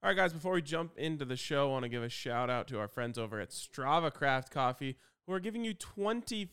[0.00, 2.48] All right, guys, before we jump into the show, I want to give a shout
[2.48, 4.96] out to our friends over at Strava Craft Coffee
[5.26, 6.48] who are giving you 25%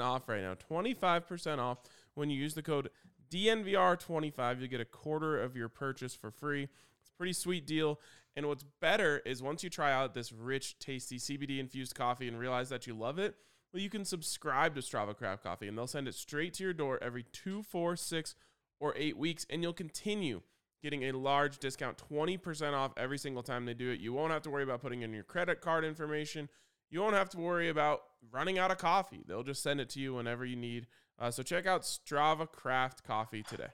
[0.00, 0.54] off right now.
[0.54, 1.78] 25% off
[2.14, 2.90] when you use the code
[3.32, 4.60] DNVR25.
[4.60, 6.62] You'll get a quarter of your purchase for free.
[6.62, 7.98] It's a pretty sweet deal.
[8.36, 12.38] And what's better is once you try out this rich, tasty CBD infused coffee and
[12.38, 13.34] realize that you love it,
[13.72, 16.72] well, you can subscribe to Strava Craft Coffee and they'll send it straight to your
[16.72, 18.36] door every two, four, six,
[18.78, 19.44] or eight weeks.
[19.50, 20.42] And you'll continue
[20.82, 24.00] getting a large discount 20% off every single time they do it.
[24.00, 26.48] You won't have to worry about putting in your credit card information.
[26.90, 29.24] You won't have to worry about running out of coffee.
[29.26, 30.86] They'll just send it to you whenever you need.
[31.18, 33.70] Uh, so check out Strava Craft Coffee today.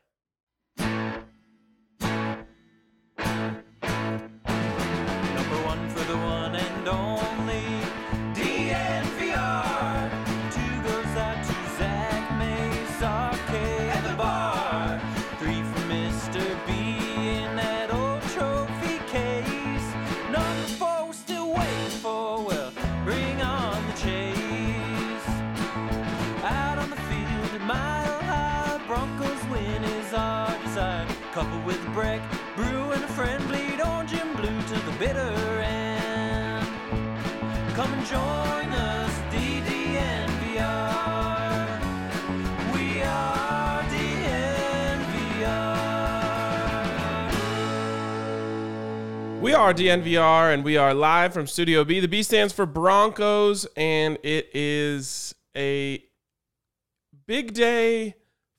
[31.32, 32.20] Couple with Breck,
[32.54, 35.32] Brew and a friend bleed orange and blue to the bitter
[35.62, 36.66] end.
[37.74, 39.72] Come and join us, DDNVR.
[42.74, 43.82] We are
[49.32, 49.40] DNVR.
[49.40, 52.00] We are DNVR and we are live from Studio B.
[52.00, 56.04] The B stands for Broncos, and it is a
[57.26, 58.16] big day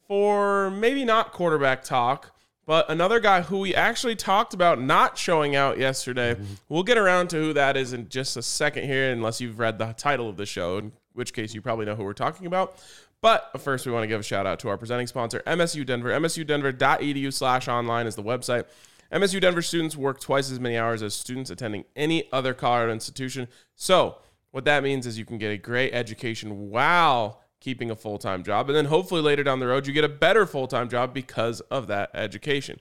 [0.08, 2.32] for maybe not quarterback talk,
[2.66, 6.36] but another guy who we actually talked about not showing out yesterday.
[6.36, 6.54] Mm-hmm.
[6.70, 9.78] We'll get around to who that is in just a second here, unless you've read
[9.80, 12.82] the title of the show, in which case you probably know who we're talking about.
[13.22, 16.10] But first, we want to give a shout out to our presenting sponsor, MSU Denver.
[16.10, 18.66] MSUDenver.edu slash online is the website.
[19.12, 23.48] MSU Denver students work twice as many hours as students attending any other Colorado institution.
[23.76, 24.18] So,
[24.52, 28.44] what that means is you can get a great education while keeping a full time
[28.44, 28.70] job.
[28.70, 31.62] And then hopefully later down the road, you get a better full time job because
[31.62, 32.80] of that education.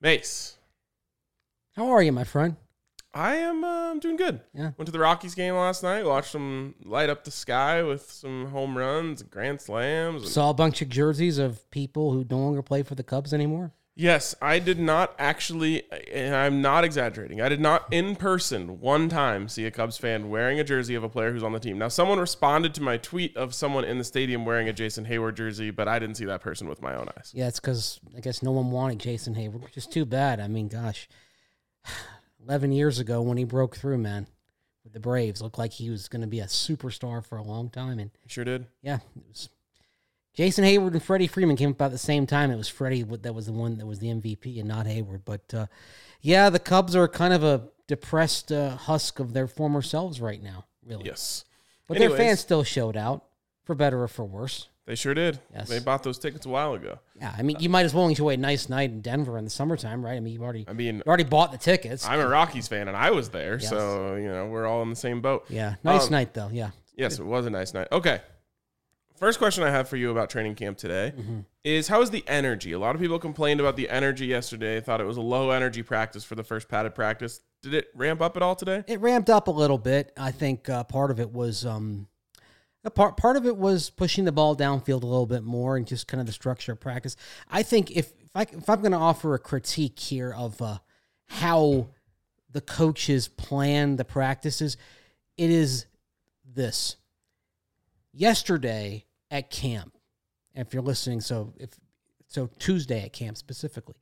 [0.00, 0.56] Mace,
[1.74, 2.56] How are you, my friend?
[3.14, 4.40] I am uh, I'm doing good.
[4.52, 4.72] Yeah.
[4.76, 8.46] Went to the Rockies game last night, watched them light up the sky with some
[8.48, 10.22] home runs, and grand slams.
[10.22, 13.32] and- Saw a bunch of jerseys of people who no longer play for the Cubs
[13.32, 13.72] anymore.
[13.98, 17.40] Yes, I did not actually, and I'm not exaggerating.
[17.40, 21.02] I did not in person one time see a Cubs fan wearing a jersey of
[21.02, 21.78] a player who's on the team.
[21.78, 25.36] Now, someone responded to my tweet of someone in the stadium wearing a Jason Heyward
[25.36, 27.32] jersey, but I didn't see that person with my own eyes.
[27.34, 30.40] Yeah, it's because I guess no one wanted Jason Heyward, which is too bad.
[30.40, 31.08] I mean, gosh,
[32.46, 34.26] eleven years ago when he broke through, man,
[34.84, 37.70] with the Braves, looked like he was going to be a superstar for a long
[37.70, 38.66] time, and sure did.
[38.82, 39.48] yeah, it was.
[40.36, 42.50] Jason Heyward and Freddie Freeman came about the same time.
[42.50, 45.22] It was Freddie that was the one that was the MVP and not Heyward.
[45.24, 45.66] But uh,
[46.20, 50.42] yeah, the Cubs are kind of a depressed uh, husk of their former selves right
[50.42, 51.06] now, really.
[51.06, 51.44] Yes.
[51.88, 52.16] But Anyways.
[52.18, 53.24] their fans still showed out,
[53.64, 54.68] for better or for worse.
[54.84, 55.40] They sure did.
[55.52, 55.68] Yes.
[55.68, 56.98] They bought those tickets a while ago.
[57.18, 59.50] Yeah, I mean, you might as well enjoy a nice night in Denver in the
[59.50, 60.14] summertime, right?
[60.16, 62.06] I mean, you've already I mean, you already bought the tickets.
[62.06, 63.68] I'm a Rockies fan and I was there, Yes.
[63.70, 65.46] so, you know, we're all in the same boat.
[65.48, 66.50] yeah, nice Um, night though.
[66.52, 67.88] Yeah, Yes, it was a nice night.
[67.90, 68.20] Okay.
[69.18, 71.40] First question I have for you about training camp today Mm-hmm.
[71.64, 72.72] is how is the energy?
[72.72, 74.80] A lot of people complained about the energy yesterday.
[74.80, 77.40] Thought it was a low energy practice for the first padded practice.
[77.62, 78.84] Did it ramp up at all today?
[78.86, 80.12] it ramped up a little bit.
[80.18, 82.08] I think uh, part of it was um,
[82.84, 85.86] a part part of it was pushing the ball downfield a little bit more and
[85.86, 87.16] just kind of the structure of practice.
[87.50, 90.78] I think if if I if I'm going to offer a critique here of uh,
[91.26, 91.88] how
[92.52, 94.76] the coaches plan the practices,
[95.38, 95.86] it is
[96.44, 96.96] this.
[98.12, 99.96] Yesterday at camp,
[100.54, 101.70] if you're listening, so if
[102.28, 103.96] so Tuesday at camp specifically,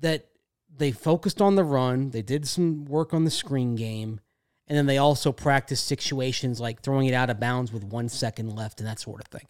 [0.00, 0.28] that
[0.74, 2.10] they focused on the run.
[2.10, 4.20] They did some work on the screen game,
[4.66, 8.54] and then they also practiced situations like throwing it out of bounds with one second
[8.54, 9.46] left and that sort of thing.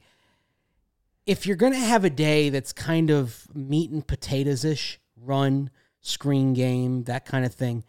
[1.26, 5.70] If you're going to have a day that's kind of meat and potatoes ish, run,
[6.00, 7.84] screen game, that kind of thing,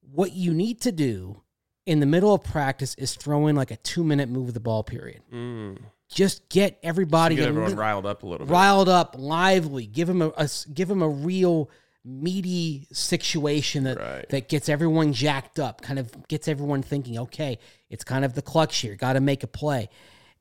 [0.00, 1.42] what you need to do
[1.86, 4.60] in the middle of practice is throw in like a two minute move of the
[4.60, 5.22] ball period.
[5.32, 5.78] Mm.
[6.08, 8.52] Just get everybody Get everyone li- riled up a little bit.
[8.52, 9.86] riled up, lively.
[9.86, 11.70] Give him a, a give him a real
[12.04, 14.28] meaty situation that Right.
[14.28, 17.58] that gets everyone jacked up, kind of gets everyone thinking, okay,
[17.90, 19.88] it's kind of the clutch here, got to make a play,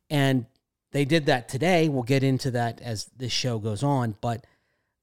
[0.09, 0.45] and
[0.91, 1.89] they did that today.
[1.89, 4.45] We'll get into that as this show goes on, but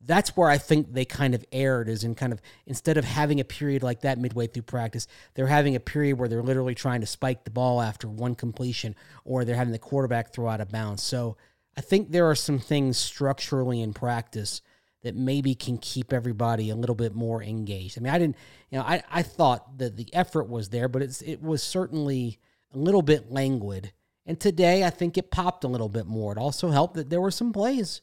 [0.03, 3.39] that's where I think they kind of erred is in kind of instead of having
[3.39, 7.03] a period like that midway through practice, they're having a period where they're literally trying
[7.03, 8.95] to spike the ball after one completion
[9.25, 11.03] or they're having the quarterback throw out of bounds.
[11.03, 11.37] So
[11.77, 14.63] I think there are some things structurally in practice
[15.03, 17.99] that maybe can keep everybody a little bit more engaged.
[17.99, 18.37] I mean, I didn't,
[18.71, 22.39] you know, I, I thought that the effort was there, but it's it was certainly
[22.73, 23.93] a little bit languid.
[24.27, 26.33] And today, I think it popped a little bit more.
[26.33, 28.03] It also helped that there were some plays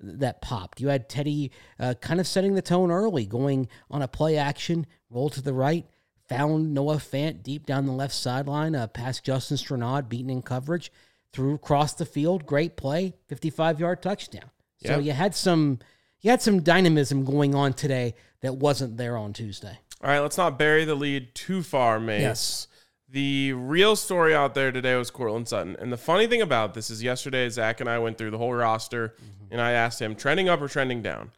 [0.00, 0.80] that popped.
[0.80, 4.86] You had Teddy uh, kind of setting the tone early, going on a play action,
[5.10, 5.86] roll to the right,
[6.28, 10.92] found Noah Fant deep down the left sideline, uh, past Justin Strnad, beaten in coverage,
[11.32, 14.50] threw across the field, great play, 55 yard touchdown.
[14.84, 15.02] So Yep.
[15.04, 15.78] you had some
[16.20, 19.78] you had some dynamism going on today that wasn't there on Tuesday.
[20.02, 22.20] All right, let's not bury the lead too far, Mace.
[22.22, 22.68] Yes.
[23.10, 25.76] The real story out there today was Courtland Sutton.
[25.78, 28.52] And the funny thing about this is yesterday, Zach and I went through the whole
[28.52, 29.52] roster mm-hmm.
[29.52, 31.30] and I asked him, trending up or trending down?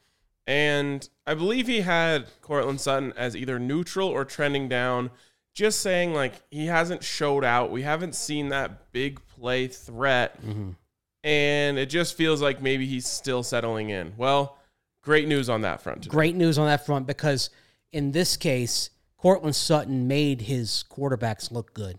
[0.49, 5.11] And I believe he had Courtland Sutton as either neutral or trending down,
[5.55, 7.71] just saying like he hasn't showed out.
[7.71, 10.45] We haven't seen that big play threat.
[10.45, 10.71] Mm-hmm.
[11.23, 14.15] And it just feels like maybe he's still settling in.
[14.17, 14.59] Well,
[15.03, 16.03] great news on that front.
[16.03, 16.11] Today.
[16.13, 17.51] Great news on that front because
[17.93, 18.91] in this case,
[19.21, 21.99] Courtland Sutton made his quarterbacks look good.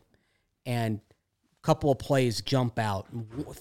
[0.66, 1.02] And
[1.62, 3.06] a couple of plays jump out.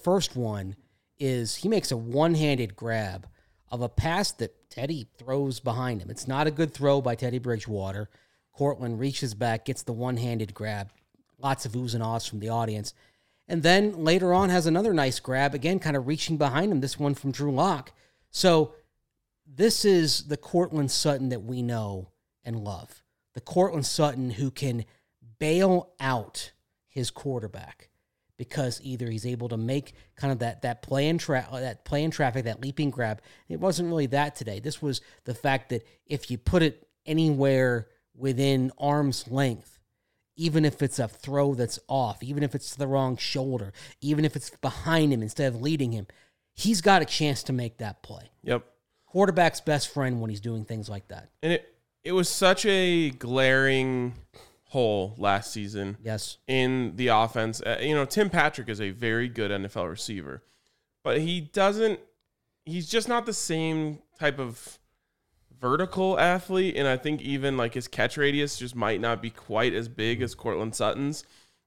[0.01, 0.75] First one
[1.19, 3.27] is he makes a one handed grab
[3.69, 6.09] of a pass that Teddy throws behind him.
[6.09, 8.09] It's not a good throw by Teddy Bridgewater.
[8.51, 10.89] Courtland reaches back, gets the one handed grab.
[11.37, 12.95] Lots of oohs and ahs from the audience.
[13.47, 16.97] And then later on has another nice grab, again, kind of reaching behind him, this
[16.97, 17.91] one from Drew Lock.
[18.31, 18.73] So
[19.45, 22.09] this is the Courtland Sutton that we know
[22.43, 23.03] and love.
[23.33, 24.85] The Courtland Sutton who can
[25.39, 26.51] bail out
[26.87, 27.89] his quarterback
[28.37, 32.03] because either he's able to make kind of that that play in tra- that play
[32.03, 33.21] in traffic, that leaping grab.
[33.47, 34.59] It wasn't really that today.
[34.59, 39.77] This was the fact that if you put it anywhere within arm's length,
[40.35, 44.35] even if it's a throw that's off, even if it's the wrong shoulder, even if
[44.35, 46.07] it's behind him instead of leading him,
[46.53, 48.31] he's got a chance to make that play.
[48.43, 48.65] Yep.
[49.05, 51.29] Quarterback's best friend when he's doing things like that.
[51.43, 54.13] And it it was such a glaring
[54.69, 56.37] hole last season Yes.
[56.47, 57.61] in the offense.
[57.61, 60.43] Uh, you know, Tim Patrick is a very good NFL receiver,
[61.03, 61.99] but he doesn't.
[62.65, 64.79] He's just not the same type of
[65.59, 69.73] vertical athlete, and I think even like his catch radius just might not be quite
[69.73, 71.23] as big as Courtland Sutton's.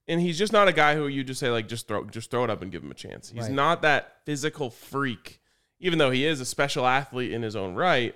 [0.07, 2.45] And he's just not a guy who you just say like just throw just throw
[2.45, 3.31] it up and give him a chance.
[3.31, 3.53] He's Right.
[3.53, 5.41] not that physical freak,
[5.81, 8.15] even though he is a special athlete in his own right.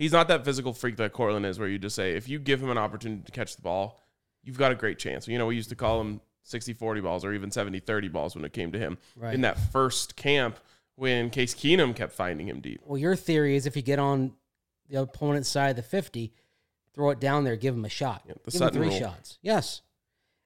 [0.00, 2.62] He's not that physical freak that Courtland is, where you just say if you give
[2.62, 4.00] him an opportunity to catch the ball,
[4.42, 5.28] you've got a great chance.
[5.28, 8.34] You know, we used to call him 60 40 balls or even 70 30 balls
[8.34, 9.34] when it came to him Right.
[9.34, 10.58] in that first camp
[10.96, 12.80] when Case Keenum kept finding him deep.
[12.86, 14.32] Well, your theory is if you get on
[14.88, 16.32] the opponent's side of the 50,
[16.94, 18.22] throw it down there, give him a shot.
[18.26, 19.08] Yeah, the give Sutton him three rule.
[19.12, 19.38] shots.
[19.42, 19.82] Yes.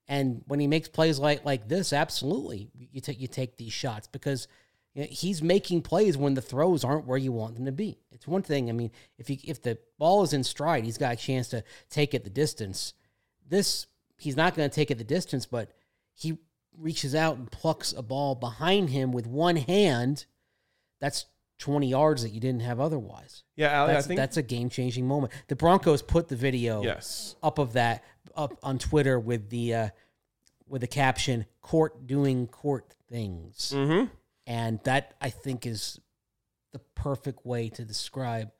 [0.08, 4.08] And when he makes plays like like this, absolutely, you take you take these shots
[4.08, 4.48] because
[4.94, 7.98] you know, he's making plays when the throws aren't where you want them to be.
[8.12, 8.68] It's one thing.
[8.68, 11.64] I mean, if he, if the ball is in stride, he's got a chance to
[11.90, 12.94] take it the distance.
[13.46, 13.86] This
[14.18, 15.72] he's not going to take it the distance, but
[16.14, 16.38] he
[16.78, 20.26] reaches out and plucks a ball behind him with one hand.
[21.00, 21.26] That's
[21.58, 23.42] 20 yards that you didn't have otherwise.
[23.56, 25.32] Yeah, Ali, That's, I think that's a game changing moment.
[25.48, 27.36] The Broncos put the video yes.
[27.42, 28.04] up of that
[28.36, 29.88] up on Twitter with the uh,
[30.66, 34.06] with the caption "Court doing court things," Mm-hmm.
[34.46, 36.00] And that I think is
[36.72, 38.50] the perfect way to describe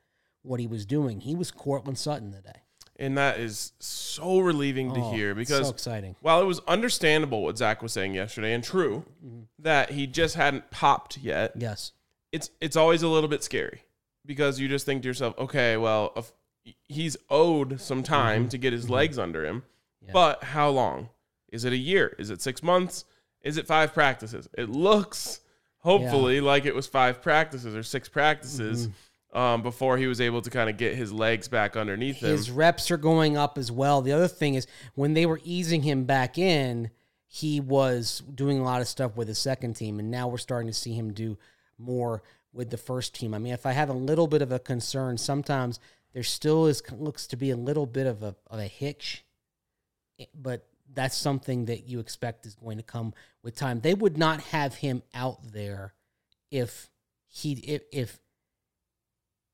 [0.41, 1.19] what he was doing.
[1.19, 2.61] He was Courtland Sutton today.
[2.97, 6.15] And that is so relieving to Oh, hear because so exciting.
[6.21, 9.41] while it was understandable what Zach was saying yesterday and true mm-hmm.
[9.59, 11.91] that he just hadn't popped yet, Yes,
[12.31, 13.81] it's it's always a little bit scary
[14.25, 16.31] because you just think to yourself, okay, well, if
[16.87, 18.13] he's owed some mm-hmm.
[18.13, 18.93] time to get his mm-hmm.
[18.93, 19.63] legs under him,
[20.01, 20.11] Yeah.
[20.13, 21.09] but how long?
[21.49, 22.15] Is it a year?
[22.17, 23.03] Is it six months?
[23.41, 24.47] Is it five practices?
[24.57, 25.41] It looks
[25.85, 28.89] hopefully like it was five practices or six practices
[29.33, 32.31] um, before he was able to kind of get his legs back underneath him.
[32.31, 34.01] His reps are going up as well.
[34.01, 34.65] The other thing is
[34.95, 36.89] when they were easing him back in,
[37.27, 40.67] he was doing a lot of stuff with the second team, and now we're starting
[40.67, 41.37] to see him do
[41.77, 43.33] more with the first team.
[43.33, 45.79] I mean, if I have a little bit of a concern, sometimes
[46.13, 49.25] there still is looks to be a little bit of a of a hitch,
[50.33, 50.65] but
[50.95, 53.81] that's something that you expect is going to come with time.
[53.81, 55.93] They would not have him out there
[56.51, 56.89] if
[57.27, 58.19] he if, if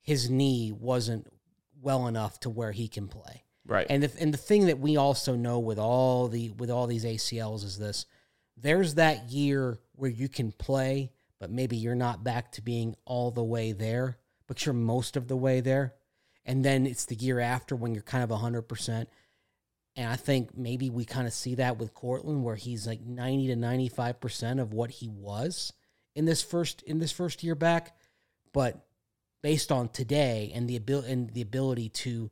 [0.01, 1.27] his knee wasn't
[1.81, 3.43] well enough to where he can play.
[3.65, 3.87] right.
[3.89, 7.05] And the, and the thing that we also know with all the with all these
[7.05, 8.05] ACLs is this:
[8.57, 13.31] there's that year where you can play, but maybe you're not back to being all
[13.31, 14.17] the way there,
[14.47, 15.95] but you're most of the way there.
[16.45, 19.09] And then it's the year after when you're kind of hundred percent.
[19.95, 23.47] And I think maybe we kind of see that with Courtland, where he's like ninety
[23.47, 25.73] to ninety five percent of what he was
[26.15, 27.95] in this first in this first year back.
[28.53, 28.85] But
[29.43, 32.31] based on today and the ability and the ability to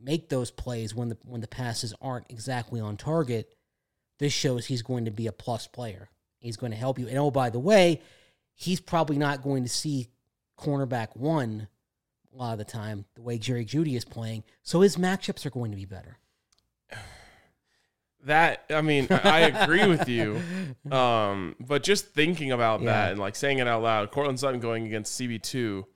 [0.00, 3.54] make those plays when the when the passes aren't exactly on target,
[4.18, 6.08] this shows he's going to be a plus player.
[6.38, 7.08] He's going to help you.
[7.08, 8.00] And oh, by the way,
[8.54, 10.08] he's probably not going to see
[10.58, 11.68] cornerback one
[12.32, 14.44] a lot of the time the way Jerry Jeudy is playing.
[14.62, 16.18] So his matchups are going to be better.
[18.24, 20.40] That I mean, I agree with you.
[20.90, 22.90] Um, but just thinking about Yeah.
[22.92, 25.86] that and like saying it out loud, Courtland Sutton going against CB two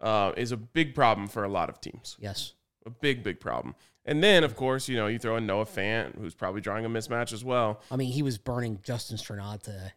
[0.00, 2.16] uh, is a big problem for a lot of teams.
[2.20, 2.52] Yes.
[2.84, 3.74] A big, big problem.
[4.04, 6.88] And then of course, you know, you throw in Noah Fant, who's probably drawing a
[6.90, 7.80] mismatch as well.
[7.90, 9.92] I mean, he was burning Justin Strnad today.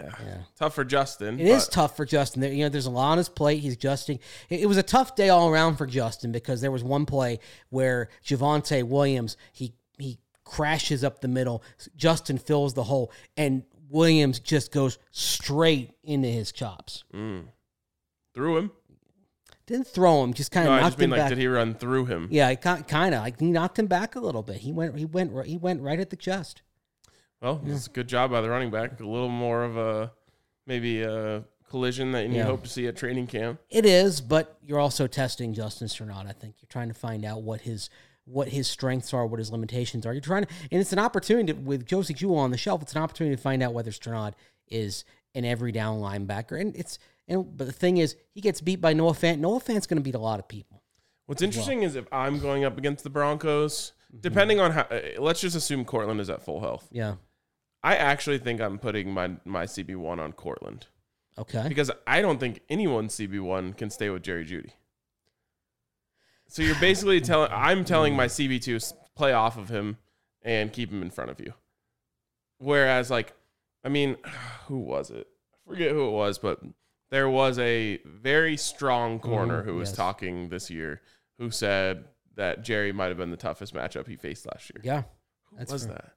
[0.00, 0.10] Yeah.
[0.24, 0.36] Yeah.
[0.58, 1.38] Tough for Justin.
[1.38, 2.40] It is tough for Justin.
[2.42, 3.60] There, you know, there's a lot on his plate.
[3.60, 4.18] He's adjusting.
[4.48, 7.38] It, it was a tough day all around for Justin because there was one play
[7.68, 10.18] where Javonte Williams he he
[10.50, 11.62] crashes up the middle.
[11.96, 17.04] Justin fills the hole, and Williams just goes straight into his chops.
[17.14, 17.44] Mm.
[18.34, 18.70] Through him.
[19.66, 21.28] Didn't throw him, just kind No, of I knocked just mean him like, back.
[21.28, 22.26] did he run through him?
[22.30, 24.56] yeah, kind of like he knocked him back a little bit.
[24.56, 26.62] He went he went he went right at the chest.
[27.40, 28.98] Well, it's a good job by the running back.
[29.00, 30.12] A little more of a
[30.66, 32.44] maybe a collision that you Yeah.
[32.44, 33.60] hope to see at training camp.
[33.70, 36.26] It is, but you're also testing Justin Strnad.
[36.26, 37.88] I think you're trying to find out what his
[38.30, 40.12] what his strengths are, what his limitations are.
[40.12, 42.82] You're trying to, and it's an opportunity to, with Josey Jewell on the shelf.
[42.82, 44.34] It's an opportunity to find out whether Strnad
[44.68, 46.60] is an every down linebacker.
[46.60, 49.38] And it's and but the thing is, he gets beat by Noah Fant.
[49.38, 50.82] Noah Fant's going to beat a lot of people.
[51.26, 55.40] What's interesting is if I'm going up against the Broncos, depending on how, uh, let's
[55.40, 56.88] just assume Courtland is at full health.
[56.90, 57.14] Yeah.
[57.82, 60.86] I actually think I'm putting my my CB one on Courtland
[61.38, 61.66] Okay.
[61.68, 64.72] because I don't think anyone CB one can stay with Jerry Jeudy.
[66.50, 68.78] So you're basically telling I'm telling my CB two
[69.14, 69.98] play off of him
[70.42, 71.54] and keep him in front of you.
[72.58, 73.32] Whereas like,
[73.84, 74.16] I mean,
[74.66, 75.28] who was it?
[75.54, 76.60] I forget who it was, but
[77.10, 79.96] there was a very strong corner Mhm, who was yes.
[79.96, 81.00] talking this year
[81.38, 82.04] who said
[82.36, 84.80] that Jerry might have been the toughest matchup he faced last year.
[84.84, 85.02] Yeah.
[85.50, 85.94] Who was fair.
[85.94, 86.12] that?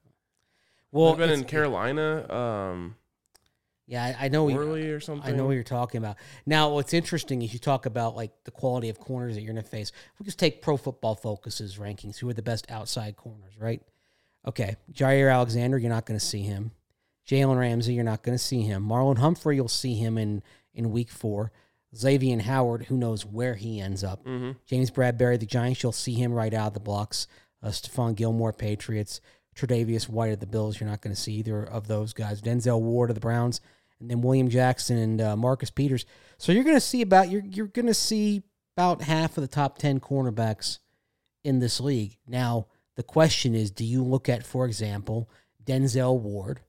[0.92, 2.96] Well, Well, been in Carolina, um,
[3.86, 4.44] Yeah, I, I know.
[4.44, 5.30] Worley or something.
[5.32, 6.16] I know what you're talking about.
[6.46, 9.62] Now, what's interesting is you talk about like the quality of corners that you're going
[9.62, 9.92] to face.
[10.18, 12.18] We'll just take Pro Football Focus's rankings.
[12.18, 13.82] Who are the best outside corners, right?
[14.46, 16.70] Okay, Jaire Alexander, you're not going to see him.
[17.28, 18.86] Jalen Ramsey, you're not going to see him.
[18.86, 20.42] Marlon Humphrey, you'll see him in
[20.74, 21.52] in Week Four.
[21.96, 24.22] Xavier Howard, who knows where he ends up.
[24.24, 27.26] hmm James Bradberry, the Giants, you'll see him right out of the blocks.
[27.62, 29.20] Uh, Stephon Gilmore, Patriots.
[29.54, 32.42] Tredavious White of the Bills, you're not going to see either of those guys.
[32.42, 33.60] Denzel Ward of the Browns,
[34.00, 36.04] and then William Jackson and uh, Marcus Peters.
[36.38, 38.42] So you're going to see about you're you're going to see
[38.76, 40.78] about half of the top ten cornerbacks
[41.44, 42.16] in this league.
[42.26, 45.28] Now the question is, do you look at, for example,
[45.64, 46.60] Denzel Ward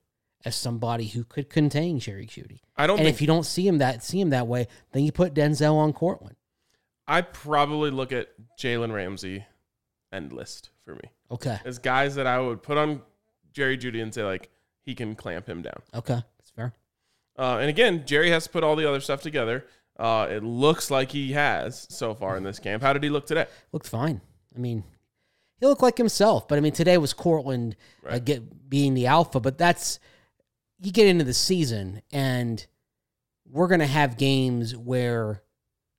[0.44, 2.60] as somebody who could contain Jerry Jeudy?
[2.76, 5.04] I don't And think if you don't see him that see him that way, then
[5.04, 6.36] you put Denzel on Courtland.
[7.08, 8.28] I probably look at
[8.58, 9.44] Jalen Ramsey
[10.12, 11.58] end list for me Okay.
[11.64, 13.02] as guys that I would put on
[13.52, 14.50] Jerry Jeudy and say like
[14.82, 15.80] he can clamp him down.
[15.94, 16.22] Okay.
[17.38, 19.66] Uh, and again, Jerry has to put all the other stuff together.
[19.98, 22.82] Uh, it looks like he has so far in this camp.
[22.82, 23.46] How did he look today?
[23.72, 24.20] Looked fine.
[24.54, 24.84] I mean,
[25.58, 26.48] he looked like himself.
[26.48, 27.76] But I mean, today was Courtland
[28.08, 29.40] uh, get being the alpha.
[29.40, 29.98] But that's
[30.80, 32.66] you get into the season, and
[33.50, 35.42] we're gonna have games where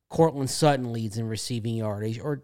[0.10, 2.44] Courtland Sutton leads in receiving yardage, or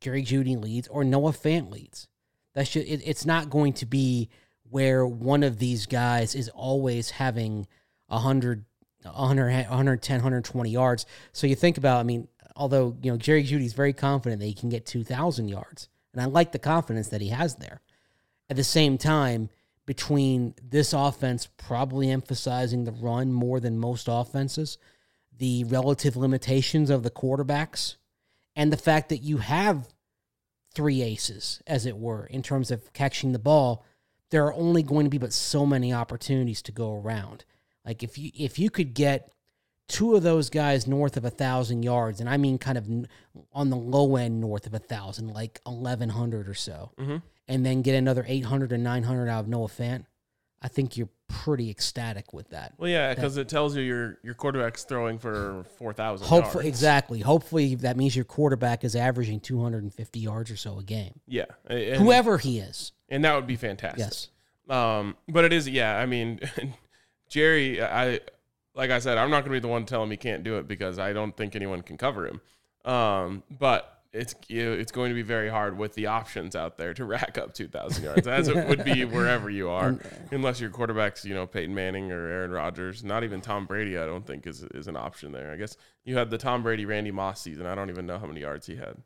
[0.00, 2.08] Jerry Jeudy leads, or Noah Fant leads.
[2.54, 4.30] That's just, it, it's not going to be
[4.70, 7.66] where one of these guys is always having
[8.08, 8.64] 100,
[9.04, 11.06] 100 110, 120 yards.
[11.32, 14.54] So you think about, I mean, although, you know, Jerry Jeudy's very confident that he
[14.54, 15.88] can get 2,000 yards.
[16.12, 17.80] And I like the confidence that he has there.
[18.50, 19.50] At the same time,
[19.86, 24.76] between this offense probably emphasizing the run more than most offenses,
[25.38, 27.96] the relative limitations of the quarterbacks
[28.56, 29.88] and the fact that you have
[30.74, 33.84] three aces, as it were, in terms of catching the ball,
[34.30, 37.44] there are only going to be but so many opportunities to go around.
[37.88, 39.32] Like if you if you could get
[39.88, 42.86] two of those guys north of a thousand yards, and I mean kind of
[43.54, 47.22] on the low end north of a thousand, like eleven hundred or so, Mhm.
[47.48, 50.04] and then get another eight hundred or nine hundred out of Noah Fant,
[50.60, 52.74] I think you're pretty ecstatic with that.
[52.76, 56.26] Well, yeah, because it tells you your your quarterback's throwing for four thousand.
[56.26, 57.20] Hopefully, exactly.
[57.20, 61.20] Hopefully, that means your quarterback is averaging 250 yards or so a game.
[61.26, 62.92] Yeah, and, Whoever he is.
[63.08, 64.00] and that would be fantastic.
[64.00, 64.28] Yes.
[64.68, 65.96] Um, but it is, yeah.
[65.96, 66.40] I mean,
[67.28, 68.20] Jerry, I
[68.74, 70.56] like I said, I'm not going to be the one telling him he can't do
[70.58, 72.40] it because I don't think anyone can cover him.
[72.84, 77.04] Um, but it's it's going to be very hard with the options out there to
[77.16, 79.98] rack up 2,000 yards, as it would be wherever you are,
[80.30, 83.04] unless your quarterback's you know Peyton Manning or Aaron Rodgers.
[83.04, 85.52] Not even Tom Brady, I don't think is is an option there.
[85.52, 87.66] I guess you had the Tom Brady Randy Moss season.
[87.66, 88.96] I don't even know how many yards he had.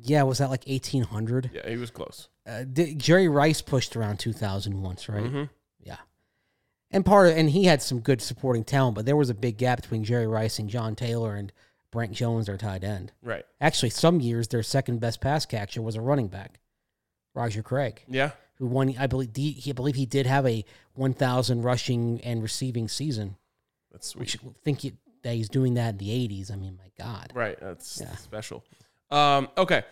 [0.00, 1.50] Yeah, was that like 1800?
[1.52, 2.28] Yeah, he was close.
[2.46, 5.22] Uh, di- Jerry Rice pushed around 2000 once, right?
[5.22, 5.50] Mhm.
[6.92, 9.56] And part of, and he had some good supporting talent, but there was a big
[9.56, 11.52] gap between Jerry Rice and John Taylor and
[11.90, 13.12] Brent Jones, their tight end.
[13.22, 13.44] Right.
[13.60, 16.58] Actually, some years their second best pass catcher was a running back,
[17.34, 18.32] Roger Craig, Yeah.
[18.56, 18.94] who won.
[18.98, 23.36] I believe he, I believe he did have a 1,000 rushing and receiving season.
[23.90, 24.20] That's sweet.
[24.20, 24.80] Which think
[25.22, 26.50] that he's doing that in the 80s.
[26.50, 27.30] I mean, my God.
[27.34, 27.58] Right.
[27.60, 28.14] That's Yeah.
[28.16, 28.64] special.
[29.10, 29.84] Um, okay.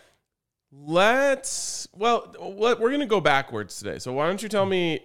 [0.71, 3.99] Let's, well, what, we're going to go backwards today.
[3.99, 5.01] So why don't you tell me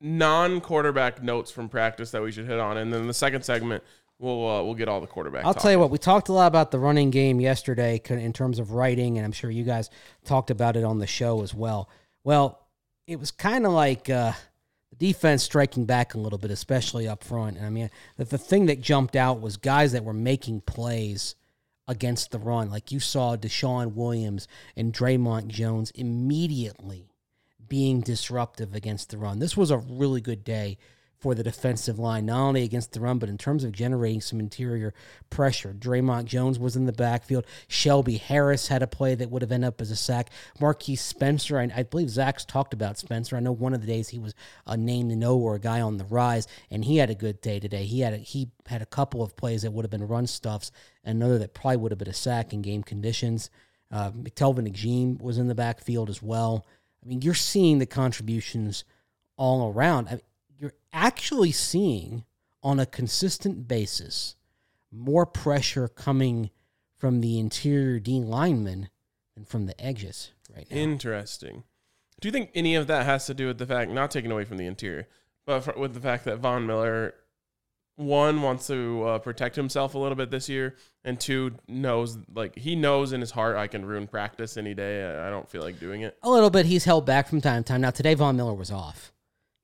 [0.00, 2.76] non quarterback notes from practice that we should hit on?
[2.76, 3.82] And then the second segment,
[4.18, 5.44] we'll, uh, we'll get all the quarterback.
[5.44, 5.62] I'll talk.
[5.62, 8.72] tell you what, we talked a lot about the running game yesterday in terms of
[8.72, 9.90] writing, and I'm sure you guys
[10.24, 11.88] talked about it on the show as well.
[12.24, 12.60] Well,
[13.06, 14.32] it was kind of like uh,
[14.90, 17.56] the defense striking back a little bit, especially up front.
[17.56, 21.34] And I mean, the, the thing that jumped out was guys that were making plays
[21.88, 22.70] against the run.
[22.70, 27.08] Like you saw DeShawn Williams and Dre'Mont Jones immediately
[27.68, 29.38] being disruptive against the run.
[29.38, 30.78] This was a really good day
[31.18, 34.38] for the defensive line, not only against the run, but in terms of generating some
[34.38, 34.92] interior
[35.30, 35.72] pressure.
[35.72, 37.46] Dre'Mont Jones was in the backfield.
[37.68, 40.30] Shelby Harris had a play that would have ended up as a sack.
[40.60, 43.36] Marquiss Spencer, I, I believe Zach's talked about Spencer.
[43.36, 44.34] I know one of the days he was
[44.66, 47.40] a name to know or a guy on the rise, and he had a good
[47.40, 47.84] day today.
[47.84, 50.70] He had a, he had a couple of plays that would have been run stuffs,
[51.02, 53.48] and another that probably would have been a sack in game conditions.
[53.90, 56.66] Uh, McTelvin was in the backfield as well.
[57.06, 58.84] I mean, you're seeing the contributions
[59.36, 60.08] all around.
[60.08, 60.20] I mean,
[60.58, 62.24] you're actually seeing
[62.64, 64.34] on a consistent basis
[64.90, 66.50] more pressure coming
[66.96, 68.88] from the interior D linemen
[69.36, 70.76] than from the edges right now.
[70.76, 71.62] Interesting.
[72.20, 74.44] Do you think any of that has to do with the fact, not taken away
[74.44, 75.06] from the interior,
[75.44, 77.14] but for, with the fact that Von Miller,
[77.96, 82.56] one, wants to uh, protect himself a little bit this year, and two, knows, like,
[82.56, 85.04] he knows in his heart, I can ruin practice any day.
[85.04, 86.16] I, I don't feel like doing it.
[86.22, 86.66] a little bit.
[86.66, 87.80] He's held back from time to time.
[87.80, 89.12] Now today, Von Miller was off.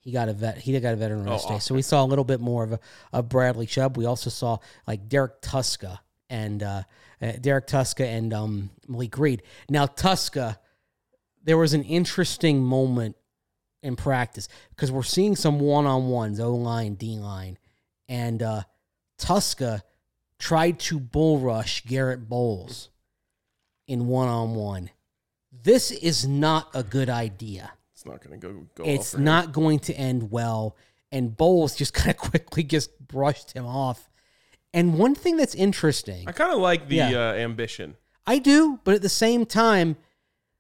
[0.00, 0.58] He got a vet.
[0.58, 2.72] He got a veteran rest Oh, day, so we saw a little bit more of
[2.72, 2.80] a
[3.12, 3.96] of Bradley Chubb.
[3.96, 6.82] We also saw like Derrek Tuszka and uh,
[7.20, 9.44] uh, Derrek Tuszka and um, Malik Reed.
[9.68, 10.58] Now Tuszka,
[11.44, 13.14] there was an interesting moment
[13.80, 17.56] in practice because we're seeing some one on ones, O line, D line,
[18.08, 18.62] and uh,
[19.18, 19.82] Tuszka
[20.38, 22.90] tried to bull rush Garett Bolles
[23.86, 24.90] in one on one.
[25.52, 27.72] This is not a good idea.
[27.94, 29.24] It's not going to go, go well It's for him.
[29.24, 30.76] not going to end well.
[31.12, 34.08] And Bolles just kind of quickly just brushed him off.
[34.74, 37.10] And one thing that's interesting, I kind of like the Yeah.
[37.10, 37.96] uh, ambition.
[38.26, 39.96] I do, but at the same time,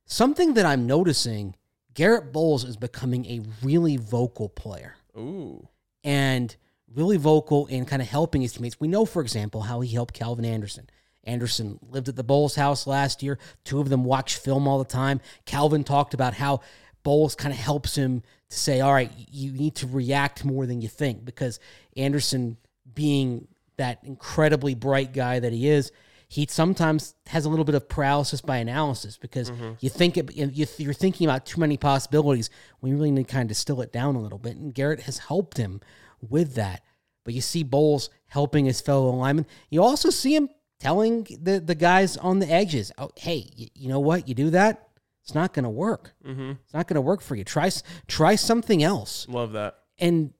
[0.04, 1.54] something that I'm noticing,
[1.94, 5.68] Garett Bolles is becoming a really vocal player Ooh.
[6.04, 6.54] and
[6.94, 8.80] really vocal in kind of helping his teammates.
[8.80, 10.88] We know, for example, how he helped Calvin Anderson.
[11.24, 13.38] Anderson lived at the Bolles house last year.
[13.64, 15.20] Two of them watched film all the time.
[15.44, 16.60] Calvin talked about how
[17.02, 20.80] Bolles kind of helps him to say, all right, you need to react more than
[20.80, 21.60] you think because
[21.96, 22.56] Anderson,
[22.92, 25.92] being that incredibly bright guy that he is,
[26.28, 29.72] he sometimes has a little bit of paralysis by analysis because mm-hmm.
[29.80, 32.48] you think it, you- you're thinking about too many possibilities
[32.80, 34.56] when you really need to kind of distill it down a little bit.
[34.56, 35.80] And Garett has helped him
[36.28, 36.82] with that.
[37.24, 39.46] But you see Bolles helping his fellow linemen.
[39.70, 40.48] You also see him
[40.80, 44.28] telling the, the guys on the edges, oh, hey, you, you know what?
[44.28, 44.88] You do that,
[45.22, 46.14] it's not going to work.
[46.26, 46.52] Mm-hmm.
[46.64, 47.44] It's not going to work for you.
[47.44, 47.70] Try
[48.08, 49.26] try something else.
[49.28, 49.76] Love that.
[49.98, 50.32] And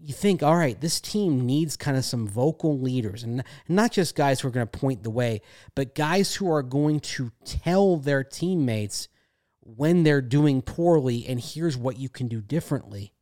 [0.00, 4.14] you think, all right, this team needs kind of some vocal leaders, and not just
[4.14, 5.40] guys who are going to point the way,
[5.74, 9.08] but guys who are going to tell their teammates
[9.60, 13.12] when they're doing poorly, and here's what you can do differently.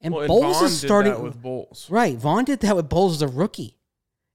[0.00, 1.86] And well, Bolles Von is starting that with Bolles.
[1.90, 2.16] Right.
[2.16, 3.76] Von did that with Bolles as a rookie.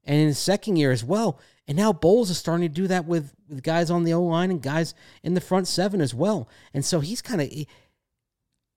[0.04, 1.40] and in his second year as well.
[1.68, 4.52] And now Bolles is starting to do that with, with guys on the O line
[4.52, 6.48] and guys in the front seven as well.
[6.74, 7.50] And so he's kind of.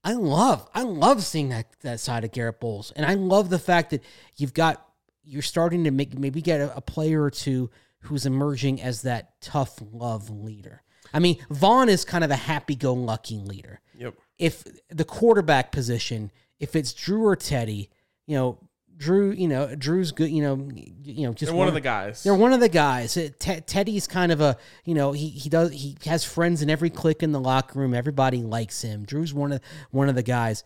[0.05, 3.59] I love, I love seeing that that side of Garett Bolles, and I love the
[3.59, 4.03] fact that
[4.37, 4.83] you've got
[5.23, 7.69] you're starting to make maybe get a, a player or two
[8.03, 10.83] who's emerging as that tough love leader.
[11.13, 14.15] I mean, Von is kind of a happy-go-lucky leader Yep.
[14.39, 17.91] if the quarterback position, if it's Drew or Teddy,
[18.27, 18.59] you know,
[18.97, 20.69] Drew, you know, Drew's good, you know,
[21.05, 22.25] you know, just They're one of the guys.
[22.25, 23.15] They're one of the guys.
[23.15, 26.91] Te- Teddy's kind of a, you know, he he does he has friends in every
[26.91, 27.95] clique in the locker room.
[27.95, 29.05] Everybody likes him.
[29.05, 29.61] Drew's one of
[29.93, 30.65] one of the guys.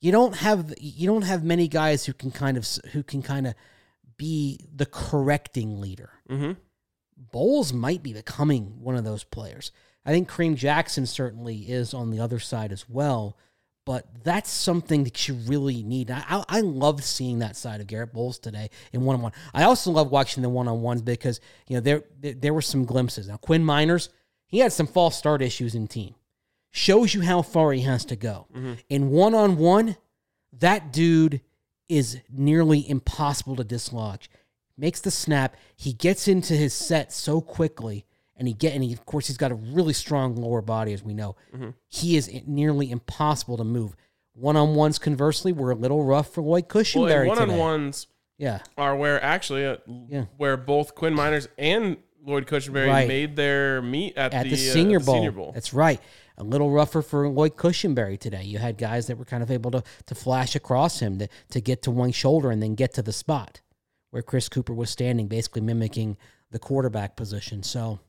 [0.00, 3.46] You don't have you don't have many guys who can kind of who can kind
[3.46, 3.54] of
[4.16, 6.10] be the correcting leader.
[6.30, 6.52] Mm-hmm.
[7.32, 9.72] Bolles might be becoming one of those players.
[10.06, 13.36] I think Kareem Jackson certainly is on the other side as well,
[13.84, 16.10] but that's something that you really need.
[16.10, 19.32] I, I, I loved seeing that side of Garett Bolles today in one on one.
[19.52, 22.62] I also love watching the one on ones because you know there, there there were
[22.62, 23.28] some glimpses.
[23.28, 24.08] Now Quinn Meinerz,
[24.46, 26.14] he had some false start issues in team.
[26.70, 28.46] Shows you how far he has to go.
[28.54, 28.72] Mm-hmm.
[28.88, 29.96] In one on one,
[30.58, 31.40] that dude
[31.88, 34.28] is nearly impossible to dislodge.
[34.76, 38.92] Makes the snap, he gets into his set so quickly, and he get and he
[38.92, 41.36] of course he's got a really strong lower body as we know.
[41.88, 43.94] He is nearly impossible to move.
[44.34, 48.08] One on ones, conversely, were a little rough for Lloyd Well, Cushenberry one on ones
[48.36, 49.76] Yeah, are where actually, uh,
[50.08, 50.24] Yeah.
[50.36, 53.06] where both Quinn Meinerz and Lloyd Cushenberry Right.
[53.06, 55.14] made their meet at, at the, the, uh, senior, the bowl.
[55.14, 55.52] Senior Bowl.
[55.52, 56.00] That's right.
[56.36, 58.42] A little rougher for Lloyd Cushenberry today.
[58.42, 61.60] You had guys that were kind of able to to flash across him to, to
[61.60, 63.60] get to one shoulder and then get to the spot
[64.10, 66.16] where Chris Kuper was standing, basically mimicking
[66.50, 67.62] the quarterback position.
[67.62, 68.00] So,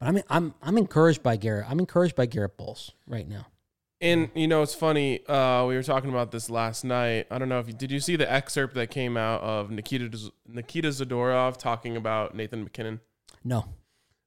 [0.00, 1.66] but I mean, I'm I'm encouraged by Garett.
[1.70, 3.46] I'm encouraged by Garett Bolles right now.
[4.00, 5.24] And you know, it's funny.
[5.26, 7.26] Uh, we were talking about this last night.
[7.30, 7.90] I don't know if you did.
[7.92, 13.00] You see the excerpt that came out of Nikita Nikita Zadorov talking about Nathan MacKinnon.
[13.44, 13.66] No,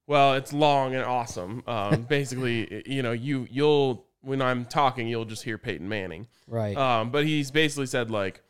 [0.08, 1.64] Well, it's long and awesome.
[1.68, 6.28] Um, basically, you know, you you'll when I'm talking, you'll just hear Peyton Manning.
[6.48, 6.78] right?
[6.78, 8.42] Um, but he's basically said like,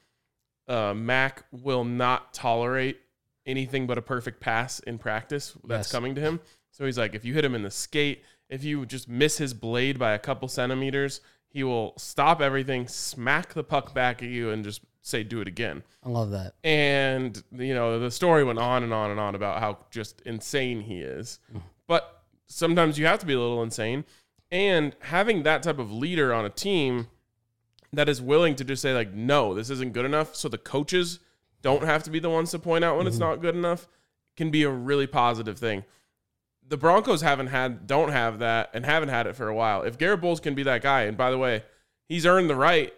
[0.67, 2.99] uh, Mac will not tolerate
[3.45, 5.91] anything but a perfect pass in practice that's Yes.
[5.91, 6.39] coming to him.
[6.73, 9.53] So he's like, if you hit him in the skate, if you just miss his
[9.53, 14.49] blade by a couple centimeters, he will stop everything, smack the puck back at you,
[14.49, 16.55] and just say, "Do it again." I love that.
[16.63, 20.81] And you know, the story went on and on and on about how just insane
[20.81, 21.39] he is.
[21.53, 21.61] Mm.
[21.87, 24.03] But sometimes you have to be a little insane.
[24.49, 27.07] And having that type of leader on a team
[27.91, 31.19] that is willing to just say like, "No, this isn't good enough," so the coaches
[31.61, 33.29] don't have to be the ones to point out when it's mm-hmm.
[33.29, 33.87] not good enough,
[34.35, 35.85] can be a really positive thing.
[36.73, 39.83] The Broncos haven't had, don't have that, and haven't had it for a while.
[39.83, 41.61] If Garett Bolles can be that guy, and by the way,
[42.09, 42.91] he's earned the right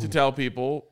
[0.00, 0.86] to tell people,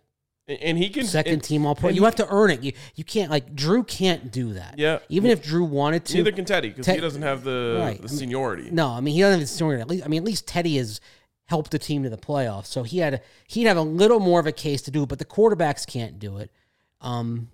[0.46, 1.90] and- he can Second and- team all pro.
[1.90, 2.62] You have to earn it.
[2.62, 4.76] You you can't like Drew can't do that.
[4.78, 5.00] Yeah.
[5.08, 7.96] Even if Drew wanted to, Neither can Teddy because Ted- he doesn't have the, Right.
[8.00, 8.70] the I mean, seniority.
[8.70, 9.80] No, I mean he doesn't have the story.
[9.80, 11.00] At least I mean at least Teddy has
[11.46, 14.38] helped the team to the playoffs, so he had a, he'd have a little more
[14.38, 15.02] of a case to do.
[15.02, 16.52] it, But the quarterbacks can't do it,
[17.00, 17.48] um,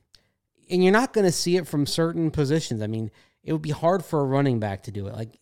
[0.70, 2.82] and you're not going to see it from certain positions.
[2.82, 3.10] I mean,
[3.46, 5.14] it would be hard for a running back to do it.
[5.14, 5.38] Like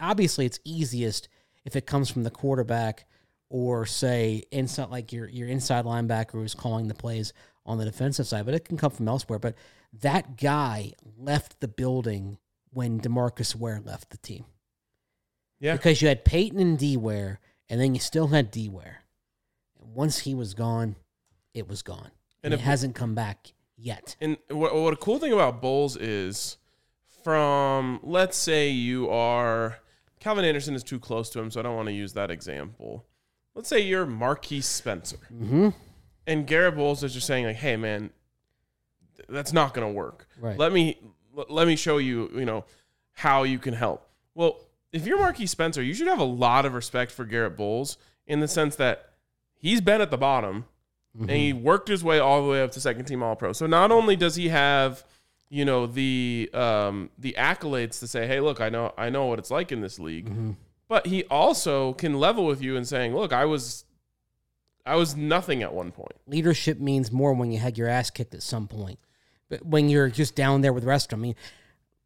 [0.00, 1.28] obviously, it's easiest
[1.64, 3.04] if it comes from the quarterback
[3.50, 7.32] or say inside like your your inside linebacker who's calling the plays
[7.66, 9.38] on the defensive side, but it can come from elsewhere.
[9.38, 9.54] But
[10.00, 12.38] that guy left the building
[12.72, 14.46] when Demarcus Ware left the team
[15.60, 15.74] Yeah.
[15.76, 19.02] because you had Peyton and D Ware, and then you still had D Ware.
[19.78, 20.96] And once he was gone,
[21.54, 22.10] it was gone,
[22.42, 24.16] and, And it hasn't come back yet.
[24.20, 26.56] And what, what a cool thing about Bolles is
[27.22, 29.78] from, let's say you are,
[30.20, 33.04] Calvin Anderson is too close to him, so I don't want to use that example.
[33.54, 35.18] Let's say you're Marquiss Spencer.
[35.32, 35.68] Mm-hmm.
[36.26, 38.10] And Garett Bolles is just saying, like, hey, man,
[39.16, 40.28] th- that's not going to work.
[40.40, 40.58] Right.
[40.58, 40.98] Let me
[41.36, 42.64] l- let me show you, you know,
[43.12, 44.08] how you can help.
[44.34, 44.60] Well,
[44.92, 48.40] if you're Marquiss Spencer, you should have a lot of respect for Garett Bolles in
[48.40, 49.10] the sense that
[49.54, 50.66] he's been at the bottom
[51.20, 53.52] and he worked his way all the way up to second team All Pro.
[53.52, 55.04] So not only does he have,
[55.52, 59.38] you know, the um, the accolades to say, hey, look, I know I know what
[59.38, 60.32] it's like in this league,
[60.88, 63.84] but he also can level with you and saying, look, I was
[64.86, 66.14] I was nothing at one point.
[66.26, 68.98] leadership means more when you had your ass kicked at some point.
[69.50, 71.34] But when you're just down there with the rest of them, I mean,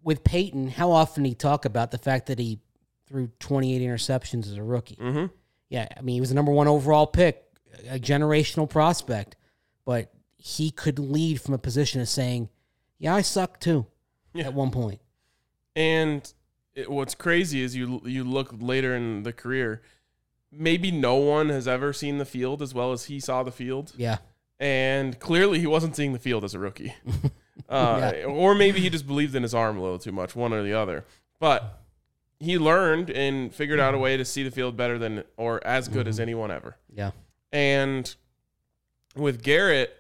[0.03, 2.59] with Peyton, how often he talk about the fact that he
[3.07, 4.97] threw 28 interceptions as a rookie?
[4.97, 5.27] Mm-hmm.
[5.69, 7.45] Yeah, I mean, he was the number one overall pick,
[7.89, 9.37] a generational prospect,
[9.85, 12.49] but he could lead from a position of saying,
[12.99, 13.87] "Yeah, I suck too."
[14.35, 14.47] Yeah.
[14.47, 15.01] At one point.
[15.75, 16.31] And
[16.75, 19.83] it, what's crazy is you you look later in the career,
[20.53, 23.93] maybe no one has ever seen the field as well as he saw the field,
[23.97, 24.19] yeah,
[24.59, 26.95] and clearly he wasn't seeing the field as a rookie.
[27.69, 30.63] uh, or maybe he just believed in his arm a little too much, one or
[30.63, 31.05] the other.
[31.39, 31.83] But
[32.39, 35.89] he learned and figured out a way to see the field better than or as
[35.89, 36.77] good as anyone ever.
[36.95, 37.13] Yeah.
[37.53, 38.15] And
[39.15, 39.96] with Garett,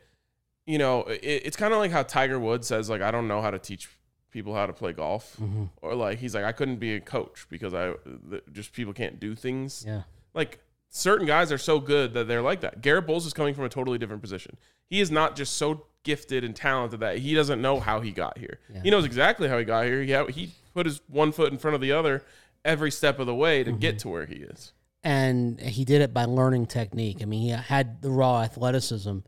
[0.66, 3.40] you know, it, it's kind of like how Tiger Woods says, like, I don't know
[3.40, 3.88] how to teach
[4.31, 5.64] people how to play golf, Mm-hmm.
[5.83, 9.18] or like he's like, I couldn't be a coach because I the, just people can't
[9.18, 9.85] do things.
[9.87, 10.02] Yeah.
[10.35, 10.59] Like
[10.90, 12.81] certain guys are so good that they're like that.
[12.83, 14.57] Garett Bolles is coming from a totally different position.
[14.90, 18.38] He is not just so gifted and talented that he doesn't know how he got
[18.38, 18.61] here.
[18.72, 18.83] Yeah.
[18.83, 20.02] He knows exactly how he got here.
[20.02, 22.22] He ha- he put his one foot in front of the other
[22.64, 23.81] every step of the way to Mm-hmm.
[23.81, 24.72] get to where he is.
[25.02, 27.18] and he did it by learning technique.
[27.22, 29.18] I mean, he had the raw athleticism,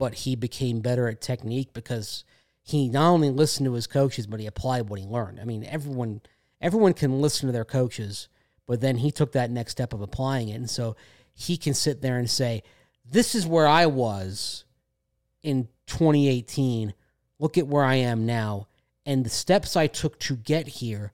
[0.00, 2.24] but he became better at technique because
[2.62, 5.38] he not only listened to his coaches, but he applied what he learned.
[5.38, 6.22] I mean, everyone
[6.58, 8.28] everyone can listen to their coaches,
[8.66, 10.96] but then he took that next step of applying it, and so
[11.34, 12.62] he can sit there and say,
[13.04, 14.64] "This is where I was
[15.42, 16.94] in 2018.
[17.38, 18.68] Look at where I am now,
[19.04, 21.12] and the steps I took to get here."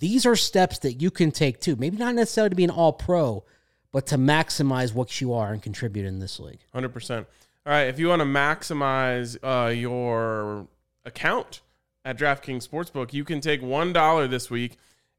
[0.00, 1.76] these are steps that you can take too.
[1.76, 3.44] Maybe not necessarily to be an all pro,
[3.92, 6.60] but to maximize what you are and contribute in this league.
[6.72, 7.26] Hundred percent.
[7.66, 10.66] All right, if you want to maximize uh, your
[11.06, 11.62] account
[12.04, 14.76] at DraftKings Sportsbook, you can take one dollar this week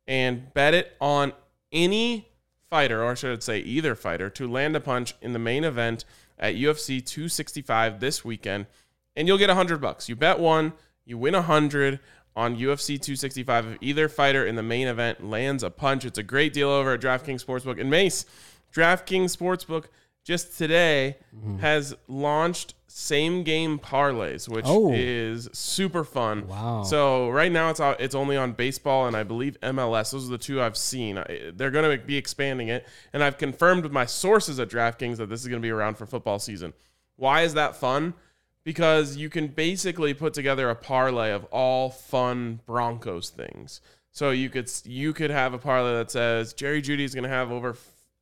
[0.07, 1.33] and bet it on
[1.71, 2.29] any
[2.69, 6.05] fighter, or should I say, either fighter, to land a punch in the main event
[6.37, 8.67] at UFC 265 this weekend,
[9.15, 10.07] and you'll get a hundred bucks.
[10.07, 11.99] You bet one, you win a hundred
[12.35, 16.05] on UFC 265 if either fighter in the main event lands a punch.
[16.05, 17.81] It's a great deal over at DraftKings Sportsbook.
[17.81, 18.23] And Mace,
[18.71, 19.85] DraftKings Sportsbook
[20.25, 21.59] just today mm-hmm.
[21.59, 24.91] has launched same game parlays, which Oh.
[24.91, 26.47] is super fun.
[26.47, 26.83] Wow.
[26.83, 30.11] So right now it's out, it's only on baseball and I believe MLS.
[30.11, 31.19] Those are the two I've seen.
[31.19, 35.17] I- They're going to be expanding it, and I've confirmed with my sources at DraftKings
[35.17, 36.73] that this is going to be around for football season.
[37.17, 38.15] Why is that fun?
[38.63, 43.79] Because you can basically put together a parlay of all fun Broncos things.
[44.11, 47.29] So you could you could have a parlay that says Jerry Jeudy is going to
[47.29, 47.75] have over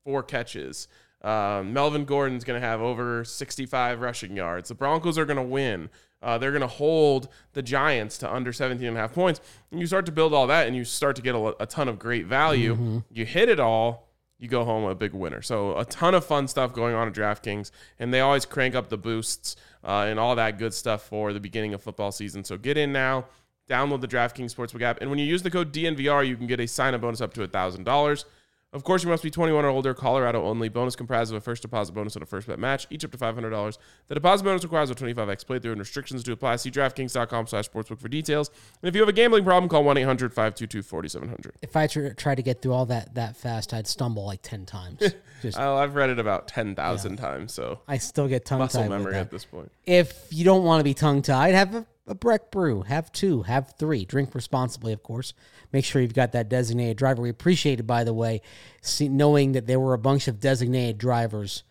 [0.04, 0.88] four catches.
[1.24, 4.70] Um, Melvin Gordon's going to have over 65 rushing yards.
[4.70, 5.90] The Broncos are going to win.
[6.22, 9.42] Uh, they're going to hold the Giants to under 17 and a half points.
[9.72, 11.88] And you start to build all that and you start to get a, a ton
[11.90, 13.02] of great value.
[13.12, 14.08] You hit it all,
[14.40, 15.42] you go home a big winner.
[15.42, 17.72] So a ton of fun stuff going on at DraftKings.
[18.00, 21.40] And they always crank up the boosts uh, and all that good stuff for the
[21.42, 22.44] beginning of football season.
[22.44, 23.26] So get in now.
[23.70, 25.00] Download the DraftKings Sportsbook app.
[25.02, 27.34] And when you use the code DNVR, you can get a sign up bonus up
[27.36, 28.26] to $1,000.
[28.74, 30.68] Of course, you must be 21 or older, Colorado only.
[30.68, 33.18] Bonus comprised of a first deposit bonus and a first bet match, each up to
[33.20, 33.78] $500.
[34.08, 36.56] The deposit bonus requires a 25x playthrough and restrictions to apply.
[36.56, 38.50] See DraftKings.com slash sportsbook for details.
[38.82, 41.52] And if you have a gambling problem, call 1-800-522-4700.
[41.62, 44.66] If I tr- tried to get through all that that fast, I'd stumble like ten
[44.66, 45.00] times.
[45.42, 49.16] Just, Oh, I've read it about 10,000 times, so I still get tongue muscle memory
[49.16, 49.72] at this point.
[49.86, 52.82] If you don't want to be tongue tied, have a, a Breck brew.
[52.84, 53.44] Have two.
[53.44, 54.06] Have three.
[54.06, 55.34] Drink responsibly, of course.
[55.74, 57.22] Make sure you've got that designated driver.
[57.22, 58.42] We appreciate it, by the way,
[58.82, 61.64] see, knowing that there were a bunch of designated drivers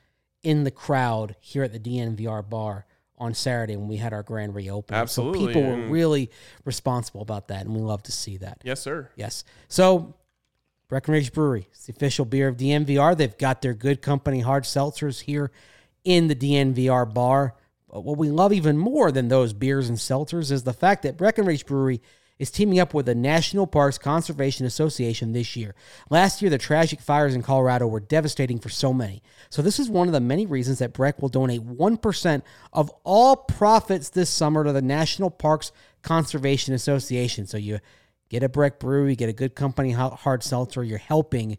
[0.42, 2.84] in the crowd here at the DNVR bar
[3.16, 5.00] on Saturday when we had our grand reopening.
[5.00, 6.30] Absolutely, So people were really
[6.64, 8.60] responsible about that, and we love to see that.
[8.64, 9.08] Yes, sir.
[9.14, 9.44] Yes.
[9.68, 10.16] So,
[10.88, 13.16] Breckenridge Brewery, it's the official beer of DNVR.
[13.16, 15.52] They've got their good company hard seltzers here
[16.04, 17.54] in the DNVR bar.
[17.88, 21.16] But what we love even more than those beers and seltzers is the fact that
[21.16, 22.02] Breckenridge Brewery
[22.42, 25.76] is teaming up with the National Parks Conservation Association this year.
[26.10, 29.22] Last year, the tragic fires in Colorado were devastating for so many.
[29.48, 33.36] So, this is one of the many reasons that Breck will donate 1% of all
[33.36, 35.70] profits this summer to the National Parks
[36.02, 37.46] Conservation Association.
[37.46, 37.78] So, you
[38.28, 41.58] get a Breck brew, you get a good company hard seltzer, you're helping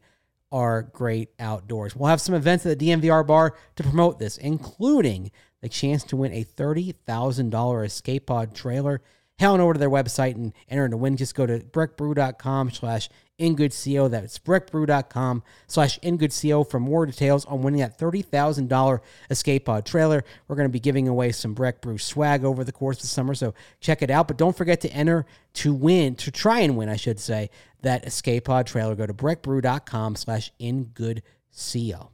[0.51, 1.95] our great outdoors.
[1.95, 6.17] We'll have some events at the DNVR bar to promote this, including the chance to
[6.17, 9.01] win a $30,000 escape pod trailer.
[9.39, 11.17] Head on over to their website and enter to win.
[11.17, 14.09] Just go to breckbrew.com slash ingoodco.
[14.09, 20.23] That's breckbrew.com slash ingoodco for more details on winning that $30,000 escape pod trailer.
[20.47, 23.07] We're going to be giving away some Breck Brew swag over the course of the
[23.07, 24.27] summer, so check it out.
[24.27, 27.49] But don't forget to enter to win, to try and win, I should say,
[27.81, 28.95] that escape pod trailer.
[28.95, 32.12] Go to breckbrew.com slash ingoodco.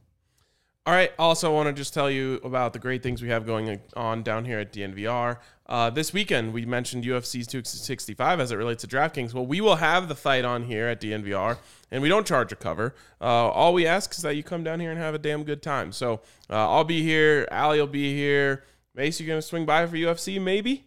[0.90, 1.12] All right.
[1.20, 4.24] Also, I want to just tell you about the great things we have going on
[4.24, 5.36] down here at DNVR.
[5.66, 9.32] Uh, this weekend, we mentioned UFC's 265 as it relates to DraftKings.
[9.32, 11.58] Well, we will have the fight on here at DNVR,
[11.92, 12.96] and we don't charge a cover.
[13.20, 15.62] Uh, all we ask is that you come down here and have a damn good
[15.62, 15.92] time.
[15.92, 17.46] So uh, I'll be here.
[17.52, 18.64] Allie will be here.
[18.92, 20.42] Mace, you going to swing by for UFC?
[20.42, 20.86] Maybe?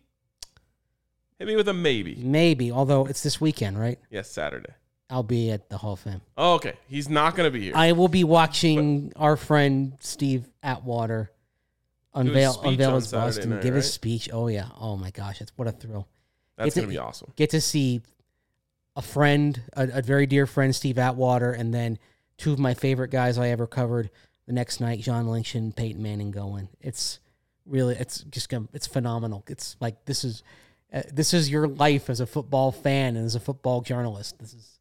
[1.39, 2.15] Hit me with a maybe.
[2.15, 3.99] Maybe, although it's this weekend, right?
[4.09, 4.73] Yes, Saturday.
[5.09, 6.21] I'll be at the Hall of Fame.
[6.37, 6.73] Oh, okay.
[6.87, 7.73] He's not going to be here.
[7.75, 11.31] I will be watching our friend Steve Atwater
[12.13, 14.29] unveil speech unveil on his bust Saturday and night, give his speech.
[14.31, 14.69] Oh yeah.
[14.79, 16.07] Oh my gosh, it's what a thrill.
[16.57, 17.31] That's gonna to- be awesome.
[17.35, 18.01] Get to see
[18.95, 21.97] a friend, a, a very dear friend, Steve Atwater, and then
[22.37, 24.09] two of my favorite guys I ever covered
[24.45, 26.69] the next night, John Lynch and Peyton Manning going.
[26.81, 27.19] It's
[27.65, 29.43] really, it's just, gonna, it's phenomenal.
[29.47, 30.43] It's like this is,
[30.93, 34.37] uh, this is your life as a football fan and as a football journalist.
[34.39, 34.79] This is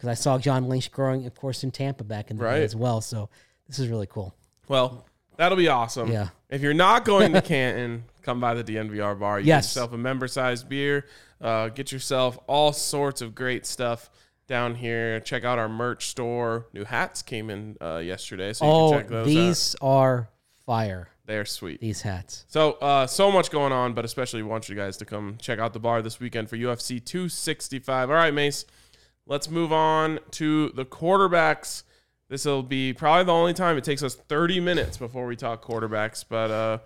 [0.00, 2.60] because I saw John Lynch growing, of course, in Tampa back in the Right.
[2.60, 3.02] day as well.
[3.02, 3.28] So
[3.68, 4.34] this is really cool.
[4.66, 5.04] Well,
[5.36, 6.10] that'll be awesome.
[6.10, 6.28] Yeah.
[6.48, 9.40] If you're not going to Canton, come by the DNVR bar.
[9.40, 9.66] You Yes.
[9.66, 11.04] get yourself a member sized beer.
[11.38, 14.08] Uh, get yourself all sorts of great stuff
[14.46, 15.20] down here.
[15.20, 16.66] Check out our merch store.
[16.72, 19.28] New hats came in uh, yesterday, so you oh, can check those out.
[19.28, 20.30] these are
[20.64, 21.08] fire.
[21.26, 21.78] They're sweet.
[21.82, 22.46] These hats.
[22.48, 25.74] So, uh, so much going on, but especially want you guys to come check out
[25.74, 28.08] the bar this weekend for UFC 265.
[28.08, 28.64] All right, Mace,
[29.30, 31.84] let's move on to the quarterbacks.
[32.28, 35.64] This will be probably the only time it takes us 30 minutes before we talk
[35.64, 36.78] quarterbacks, but uh,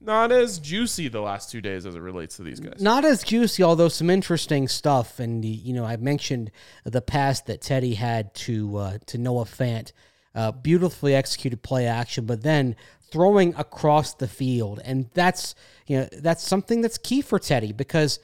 [0.00, 2.80] not as juicy the last two days as it relates to these guys.
[2.80, 5.18] Not as juicy, although some interesting stuff.
[5.18, 6.50] And you know, I mentioned
[6.84, 9.92] the pass that Teddy had to uh, to Noah Fant,
[10.34, 12.76] uh, beautifully executed play action, but then
[13.10, 15.54] throwing across the field, and that's
[15.86, 18.18] you know that's something that's key for Teddy because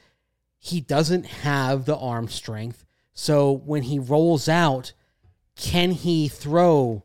[0.59, 2.85] he doesn't have the arm strength.
[3.21, 4.93] So when he rolls out,
[5.57, 7.03] can he throw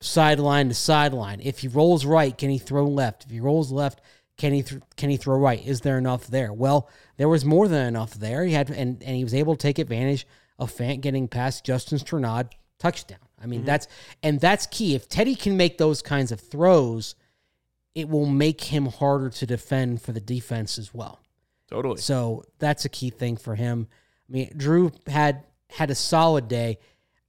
[0.00, 1.40] sideline to sideline?
[1.40, 3.26] If he rolls right, can he throw left?
[3.26, 4.00] If he rolls left,
[4.36, 5.64] can he th- can he throw right?
[5.64, 6.52] Is there enough there?
[6.52, 8.44] Well, there was more than enough there.
[8.44, 10.26] He had and and he was able to take advantage
[10.58, 13.20] of Fant getting past Justin Strnad touchdown.
[13.40, 13.66] I mean mm-hmm.
[13.66, 13.86] that's
[14.24, 14.96] and that's key.
[14.96, 17.14] If Teddy can make those kinds of throws,
[17.94, 21.20] it will make him harder to defend for the defense as well.
[21.70, 21.98] Totally.
[21.98, 23.86] So that's a key thing for him.
[24.32, 26.78] I mean, Drew had had a solid day.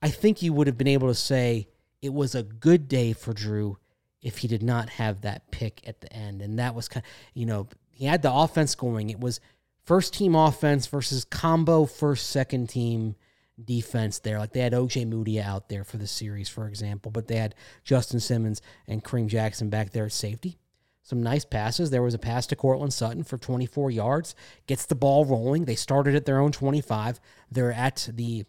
[0.01, 1.67] I think you would have been able to say
[2.01, 3.77] it was a good day for Drew
[4.21, 6.41] if he did not have that pick at the end.
[6.41, 9.09] And that was kind of, you know, he had the offense going.
[9.09, 9.41] It was
[9.83, 13.15] first team offense versus combo first second team
[13.63, 14.39] defense there.
[14.39, 17.53] Like they had OJ Moody out there for the series, for example, but they had
[17.83, 20.57] Justin Simmons and Kareem Jackson back there at safety
[21.03, 21.91] some nice passes.
[21.91, 24.35] There was a pass to Courtland Sutton for 24 yards,
[24.65, 25.65] gets the ball rolling.
[25.65, 27.19] They started at their own 25.
[27.51, 28.45] They're at the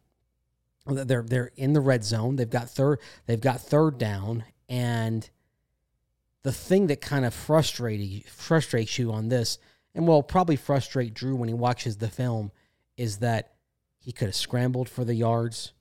[0.87, 2.37] they're they're in the red zone.
[2.37, 5.29] They've got third they've got third down and
[6.43, 9.59] the thing that kind of frustrated frustrates you on this
[9.95, 12.53] and will probably frustrate Drew when he watches the film
[12.97, 13.55] is that
[13.99, 15.73] he could have scrambled for the yards.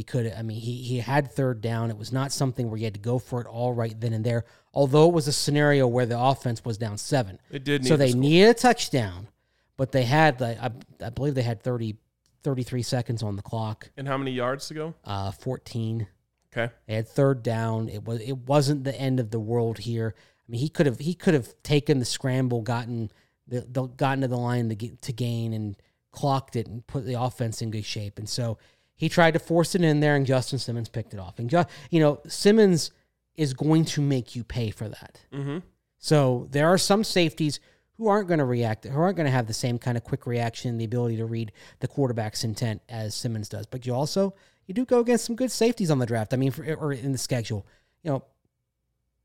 [0.00, 1.90] He could I mean he he had third down.
[1.90, 4.24] It was not something where you had to go for it all right then and
[4.24, 4.46] there.
[4.72, 7.38] Although it was a scenario where the offense was down 7.
[7.50, 9.28] It did need So they needed a touchdown,
[9.76, 10.70] but they had I,
[11.04, 11.98] I believe they had 30
[12.42, 13.90] 33 seconds on the clock.
[13.94, 14.94] And how many yards to go?
[15.04, 16.06] Uh 14
[16.50, 16.72] Okay.
[16.86, 17.90] they had third down.
[17.90, 20.14] It was it wasn't the end of the world here.
[20.16, 23.10] I mean, he could have he could have taken the scramble, gotten
[23.46, 25.76] the, the gotten to the line to get to gain and
[26.10, 28.18] clocked it and put the offense in good shape.
[28.18, 28.56] And so
[29.00, 31.38] he tried to force it in there, and Justin Simmons picked it off.
[31.38, 31.50] And
[31.90, 32.90] you know, Simmons
[33.34, 35.22] is going to make you pay for that.
[35.32, 35.60] Mm-hmm.
[35.96, 37.60] So there are some safeties
[37.96, 40.26] who aren't going to react, who aren't going to have the same kind of quick
[40.26, 43.64] reaction, the ability to read the quarterback's intent as Simmons does.
[43.64, 44.34] But you also
[44.66, 46.34] you do go against some good safeties on the draft.
[46.34, 47.66] I mean, for, or in the schedule,
[48.02, 48.22] you know,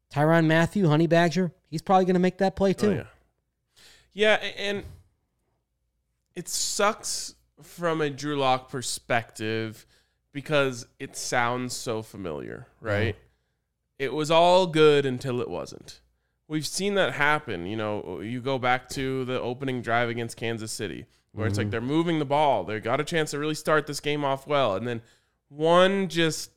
[0.10, 2.92] Tyrann Mathieu, Honey Badger, he's probably going to make that play too.
[2.92, 3.04] Oh, yeah.
[4.14, 4.86] Yeah, and
[6.34, 9.86] it sucks from a Drew Lock perspective
[10.32, 13.16] because it sounds so familiar, right?
[13.98, 16.02] It was all good until it wasn't.
[16.48, 17.66] We've seen that happen.
[17.66, 21.72] You know, you go back to the opening drive against Kansas City, where it's like
[21.72, 22.66] they're moving the ball.
[22.66, 24.76] They got a chance to really start this game off well.
[24.76, 25.02] And then
[25.48, 26.52] one just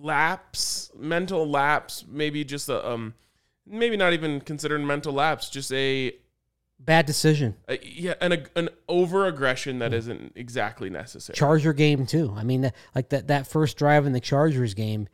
[0.00, 3.14] lapse, mental lapse, maybe just a, um,
[3.66, 6.12] maybe not even considered mental lapse, just a
[6.84, 7.56] Bad decision.
[7.68, 11.36] uh, yeah, an an over aggression that isn't exactly necessary.
[11.36, 12.34] Charger game too.
[12.36, 15.08] I mean, like that that first drive in the Chargers game,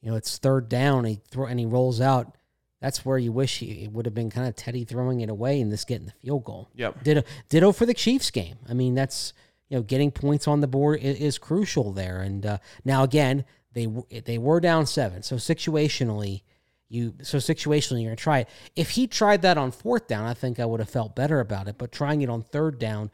[0.00, 1.04] you know, it's third down.
[1.04, 2.36] He throw and he rolls out.
[2.80, 5.60] That's where you wish he, it would have been kind of Teddy throwing it away
[5.60, 6.70] and this getting the field goal.
[6.76, 7.04] Yep.
[7.04, 8.56] Ditto, ditto for the Chiefs game.
[8.66, 9.34] I mean, that's
[9.68, 12.20] you know, getting points on the board is, is crucial there.
[12.20, 13.86] And uh, now again, they
[14.24, 16.42] they were down seven, so situationally,
[16.90, 18.48] you so situationally you're gonna try it.
[18.76, 21.68] If he tried that on fourth down, I think I would have felt better about
[21.68, 21.78] it.
[21.78, 23.10] But trying it on third down,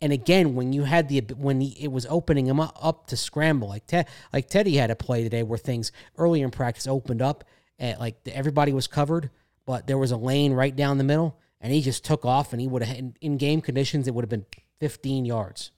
[0.00, 3.16] and again when you had the when he, it was opening him up, up to
[3.16, 7.20] scramble, like Ted, like Teddy had a play today where things earlier in practice opened
[7.20, 7.44] up,
[7.78, 9.30] and like everybody was covered,
[9.66, 12.62] but there was a lane right down the middle, and he just took off, and
[12.62, 14.46] he would have in, in game conditions it would have been
[14.80, 15.70] 15 yards.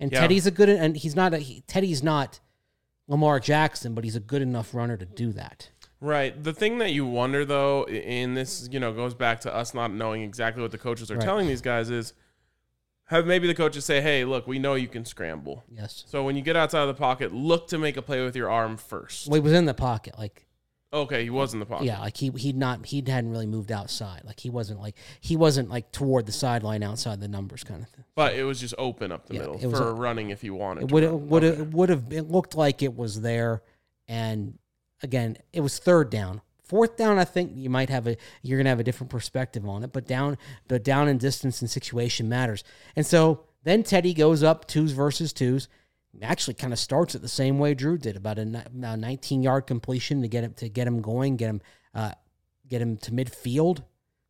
[0.00, 0.20] And Yeah.
[0.20, 2.40] Teddy's a good, and he's not a he, Teddy's not
[3.08, 5.70] Lamar Jackson, but he's a good enough runner to do that.
[6.00, 6.42] Right.
[6.42, 9.92] The thing that you wonder though, and this you know goes back to us not
[9.92, 11.24] knowing exactly what the coaches are Right.
[11.24, 12.12] telling these guys is
[13.06, 15.64] have maybe the coaches say, "Hey, look, we know you can scramble.
[15.70, 16.04] Yes.
[16.06, 18.50] So when you get outside of the pocket, look to make a play with your
[18.50, 20.42] arm first." Well, he was in the pocket, like
[20.92, 21.84] Okay, he was in the pocket.
[21.86, 24.22] yeah, like he he'd not he hadn't really moved outside.
[24.24, 27.88] Like he wasn't like he wasn't like toward the sideline outside the numbers kind of
[27.88, 28.04] thing.
[28.14, 30.54] But it was just open up the Yeah, middle it for a- running if you
[30.54, 30.84] wanted.
[30.84, 31.56] It to would would Okay.
[31.58, 33.62] have would have it looked like it was there,
[34.08, 34.58] and
[35.02, 36.42] again, it was third down.
[36.62, 39.84] Fourth down, I think you might have a you're gonna have a different perspective on
[39.84, 40.36] it, but down
[40.66, 42.64] the down and distance and situation matters.
[42.96, 45.68] And so then Teddy goes up twos versus twos.
[46.22, 49.00] Actually, kind of starts it the same way Drew did, about a, ni- about a
[49.00, 51.60] 19 yard completion to get him to get him going, get him
[51.94, 52.12] uh,
[52.68, 53.84] get him to midfield.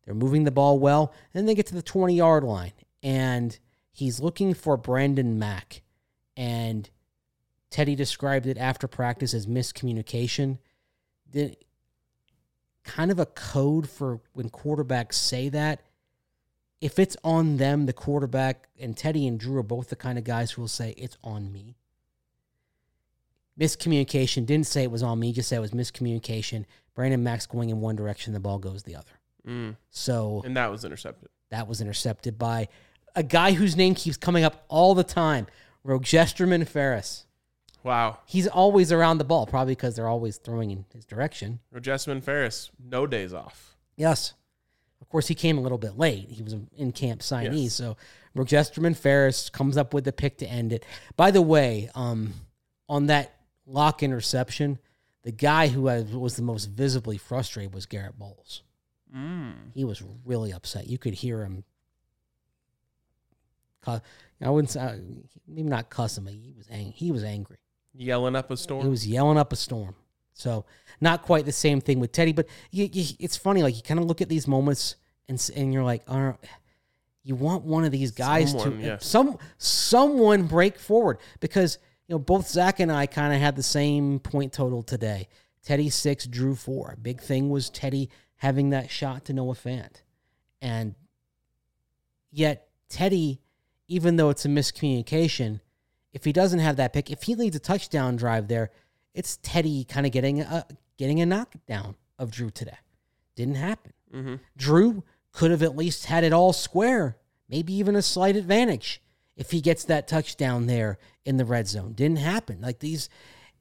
[0.05, 3.57] They're moving the ball well, and they get to the 20 yard line, and
[3.91, 5.81] he's looking for Brandon Mack,
[6.35, 6.89] and
[7.69, 10.59] Teddy described it after practice as miscommunication.
[11.31, 11.55] The,
[12.87, 15.81] kind of a code for when quarterbacks say that.
[16.79, 20.23] If it's on them, the quarterback and Teddy and Drew are both the kind of
[20.23, 21.75] guys who will say it's on me.
[23.59, 26.65] Miscommunication didn't say it was on me, just said it was miscommunication.
[26.93, 29.19] Brandon Max going in one direction, the ball goes the other.
[29.47, 29.75] Mm.
[29.89, 31.29] So and that was intercepted.
[31.49, 32.67] that was intercepted by
[33.15, 35.47] a guy whose name keeps coming up all the time,
[35.83, 37.25] Rojesterman Farris.
[37.87, 38.17] Wow.
[38.25, 41.59] He's always around the ball, probably because they're always throwing in his direction.
[41.73, 43.77] Rogesman Ferris, no days off.
[43.95, 44.33] Yes.
[44.99, 46.29] Of course, he came a little bit late.
[46.29, 47.63] He was in camp signee.
[47.63, 47.73] Yes.
[47.75, 47.95] So
[48.35, 50.83] Rojesterman Farris comes up with the pick to end it.
[51.15, 52.33] By the way, um,
[52.89, 53.33] on that
[53.65, 54.79] lock interception,
[55.23, 58.63] the guy who was was the most visibly frustrated was Garett Bolles.
[59.15, 59.71] Mm.
[59.73, 60.87] He was really upset.
[60.87, 61.63] You could hear him.
[63.85, 64.01] I
[64.49, 64.99] wouldn't say
[65.47, 66.25] maybe not cuss him.
[66.25, 67.59] but He was ang- he was angry.
[67.97, 68.83] Yelling up a storm.
[68.83, 69.95] He was yelling up a storm.
[70.33, 70.65] So
[71.01, 73.63] not quite the same thing with Teddy, but you, you, it's funny.
[73.63, 74.95] Like you kind of look at these moments
[75.27, 76.33] and and you're like, "Uh,
[77.23, 79.05] you want one of these guys Someone, to yes.
[79.05, 83.63] some someone break forward because you know both Zach and I kind of had the
[83.63, 85.27] same point total today.
[85.63, 86.97] Teddy six, Drew four.
[87.01, 90.03] Big thing was Teddy having that shot to Noah Fant,
[90.61, 90.95] and
[92.31, 93.41] yet Teddy,
[93.87, 95.59] even though it's a miscommunication,
[96.17, 98.71] if he doesn't have that pick, if he leads a touchdown drive there,
[99.13, 100.65] it's Teddy kind of getting a
[100.97, 102.77] getting a knockdown of Drew today.
[103.35, 103.93] Didn't happen.
[104.11, 108.99] hmm Drew could have at least had it all square, maybe even a slight advantage
[109.35, 111.93] if he gets that touchdown there in the red zone.
[111.93, 112.61] Didn't happen.
[112.61, 113.09] Like these,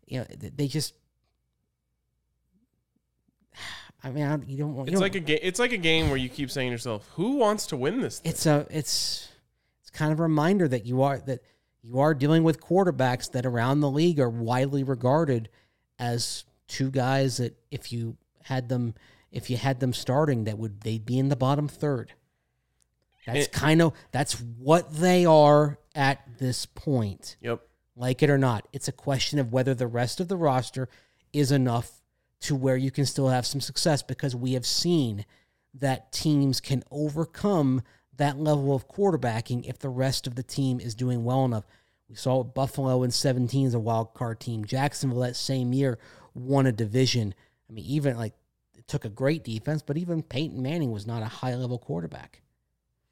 [0.07, 0.27] you know,
[0.57, 0.95] they just.
[4.03, 4.89] I mean, I- you don't want.
[4.89, 5.41] you It's don't- like a game.
[5.43, 8.21] It's like a game where you keep saying to yourself, "Who wants to win this?"
[8.21, 8.31] Thing?
[8.33, 9.29] it's a it's
[9.83, 11.41] it's kind of a reminder that you are that
[11.87, 15.49] you are dealing with quarterbacks that around the league are widely regarded
[15.99, 18.95] as two guys that if you had them
[19.31, 22.13] if you had them starting that would they'd be in the bottom third.
[23.27, 27.37] That's It- kind of that's what they are at this point.
[27.41, 27.61] Yep.
[27.97, 30.89] Like it or not, it's a question of whether the rest of the roster
[31.33, 32.03] is enough
[32.41, 35.25] to where you can still have some success because we have seen
[35.75, 37.83] that teams can overcome
[38.17, 41.65] that level of quarterbacking if the rest of the team is doing well enough.
[42.09, 44.65] We saw Buffalo in 17 as a wild card team.
[44.65, 45.99] Jacksonville that same year
[46.35, 47.35] won a division.
[47.69, 48.35] I mean, even like
[48.77, 52.43] it took a great defense, but even Peyton Manning was not a high level quarterback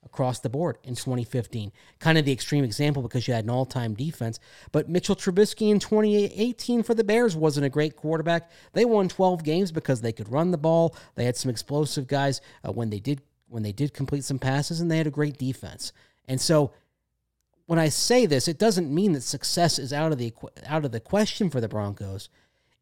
[0.04, 1.72] across the board in 2015.
[1.98, 4.38] Kind of the extreme example because you had an all time defense.
[4.70, 8.50] But Mitchell Trubisky in 2018 for the Bears wasn't a great quarterback.
[8.74, 10.94] They won 12 games because they could run the ball.
[11.14, 13.22] They had some explosive guys uh, when they did
[13.54, 15.92] when they did complete some passes, and they had a great defense.
[16.26, 16.72] And so.
[17.66, 20.34] When I say this, it doesn't mean that success is out of the
[20.66, 22.28] out of the question for the Broncos.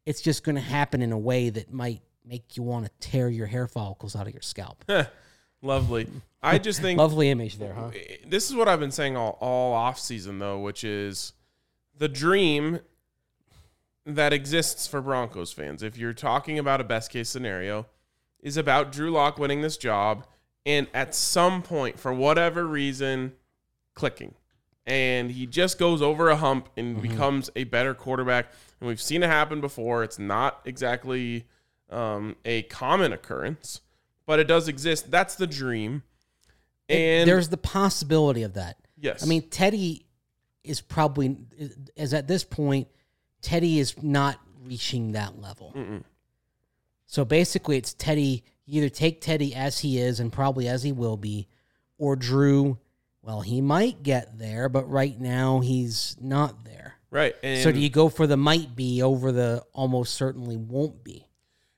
[0.05, 3.29] It's just going to happen in a way that might make you want to tear
[3.29, 4.83] your hair follicles out of your scalp.
[5.61, 6.07] Lovely.
[6.41, 7.91] I just think Lovely image there, huh?
[7.95, 11.33] Eh, this is what I've been saying all, all off season though, which is
[11.97, 12.79] the dream
[14.05, 15.81] that exists for Broncos fans.
[15.81, 17.85] If you're talking about a best case scenario,
[18.41, 20.27] is about Drew Lock winning this job
[20.65, 23.33] and at some point, for whatever reason,
[23.93, 24.33] clicking.
[24.85, 28.51] And he just goes over a hump and becomes a better quarterback.
[28.79, 30.03] And we've seen it happen before.
[30.03, 31.45] It's not exactly
[31.89, 33.79] um, a common occurrence,
[34.25, 35.09] but it does exist.
[35.09, 36.03] That's the dream.
[36.89, 38.77] And there's the possibility of that.
[38.99, 40.05] yes, I mean, Teddy
[40.65, 41.37] is probably
[41.95, 42.89] as at this point.
[43.41, 45.73] Teddy is not reaching that level.
[45.75, 46.03] Mm-mm.
[47.07, 48.43] So basically, it's Teddy.
[48.65, 51.47] You either take Teddy as he is and probably as he will be,
[51.97, 52.77] or Drew.
[53.21, 56.95] Well, he might get there, but right now he's not there.
[57.09, 57.35] right.
[57.43, 61.27] And so do you go for the might be over the almost certainly won't be?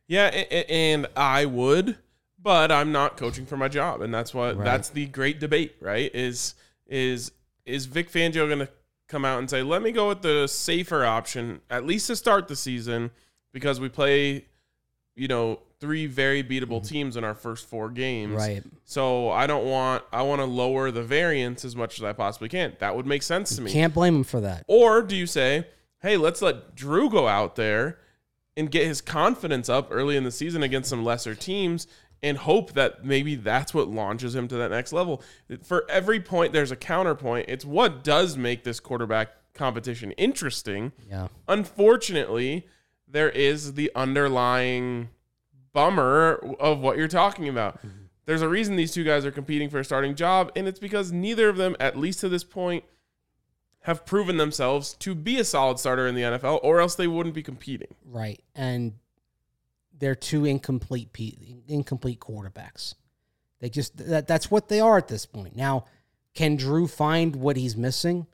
[0.07, 1.97] Yeah, and I would,
[2.41, 4.63] but I'm not coaching for my job, and that's what Right.
[4.65, 6.09] that's the great debate, right?
[6.13, 6.55] Is
[6.87, 7.31] is
[7.65, 8.69] is Vic Fangio going to
[9.07, 12.47] come out and say, "Let me go with the safer option at least to start
[12.47, 13.09] the season
[13.51, 14.45] because we play,
[15.15, 16.87] you know, three very beatable mm-hmm.
[16.87, 18.35] teams in our first four games.
[18.35, 18.63] Right.
[18.85, 22.49] So I don't want I want to lower the variance as much as I possibly
[22.49, 22.75] can.
[22.79, 23.71] That would make sense to me.
[23.71, 24.63] Can't blame him for that.
[24.67, 25.67] Or do you say,
[26.01, 27.99] hey, let's let Drew go out there
[28.57, 31.87] and get his confidence up early in the season against some lesser teams
[32.23, 35.21] and hope that maybe that's what launches him to that next level?
[35.63, 37.45] For every point, there's a counterpoint.
[37.49, 40.91] It's what does make this quarterback competition interesting.
[41.09, 41.27] Yeah.
[41.47, 42.67] Unfortunately,
[43.07, 45.09] there is the underlying
[45.75, 47.79] bummer of what you're talking about.
[48.25, 51.11] There's a reason these two guys are competing for a starting job, and it's because
[51.11, 52.83] neither of them, at least to this point,
[53.81, 57.35] have proven themselves to be a solid starter in the NFL, or else they wouldn't
[57.35, 57.93] be competing.
[58.03, 58.41] Right.
[58.55, 58.93] And
[59.99, 61.09] they're two incomplete
[61.67, 62.95] incomplete quarterbacks.
[63.59, 65.55] They just that, that's what they are at this point.
[65.55, 65.85] Now,
[66.33, 68.25] can Drew find what he's missing?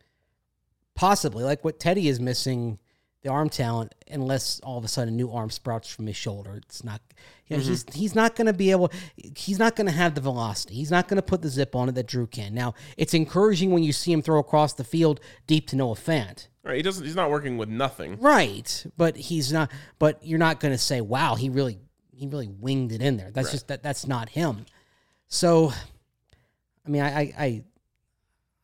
[0.96, 2.80] Possibly, like what Teddy is missing,
[3.22, 6.56] the arm talent, unless all of a sudden a new arm sprouts from his shoulder.
[6.56, 7.02] It's not
[7.48, 7.72] you know, mm-hmm.
[7.72, 10.76] he's he's not gonna be able he's not gonna have the velocity.
[10.76, 12.54] He's not gonna put the zip on it that Drew can.
[12.54, 16.48] Now, it's encouraging when you see him throw across the field deep to Noah Fant.
[16.64, 16.78] Right?
[16.78, 17.04] He doesn't.
[17.04, 18.20] He's not working with nothing.
[18.20, 19.72] Right, but he's not.
[19.98, 21.80] But you're not going to say, "Wow, he really,
[22.12, 23.52] he really winged it in there." That's Right.
[23.52, 23.82] just that.
[23.82, 24.68] That's not him.
[25.28, 25.72] So,
[26.86, 27.64] I mean, I, I, I,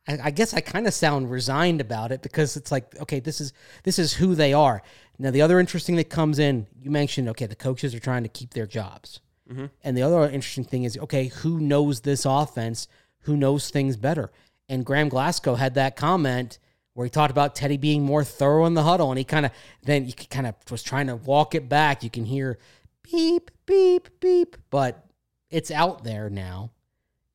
[0.08, 3.40] I- I guess I kind of sound resigned about it because it's like, okay, this
[3.40, 3.52] is
[3.84, 4.82] this is who they are.
[5.18, 8.28] Now, the other interesting that comes in, you mentioned, okay, the coaches are trying to
[8.28, 9.66] keep their jobs, mm-hmm.
[9.84, 12.88] and the other interesting thing is, okay, who knows this offense?
[13.22, 14.30] Who knows things better?
[14.68, 16.58] And Graham Glasgow had that comment
[16.94, 19.52] where he talked about Teddy being more thorough in the huddle, and he kind of
[19.82, 22.02] then he kind of was trying to walk it back.
[22.02, 22.58] You can hear
[23.02, 25.04] beep, beep, beep, but
[25.50, 26.70] it's out there now,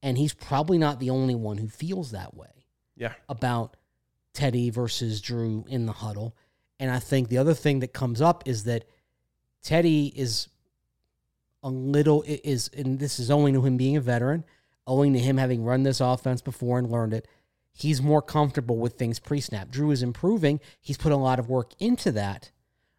[0.02, 2.48] and he's probably not the only one who feels that way
[2.96, 3.14] Yeah.
[3.28, 3.76] about
[4.34, 6.36] Teddy versus Drew in the huddle.
[6.80, 8.86] And I think the other thing that comes up is that
[9.62, 10.50] Teddy is
[11.62, 14.44] a little is and this is owing to him being a veteran,
[14.86, 17.28] owing to him having run this offense before and learned it.
[17.72, 19.72] He's more comfortable with things pre-snap.
[19.72, 20.60] Drew is improving.
[20.80, 22.52] He's put a lot of work into that,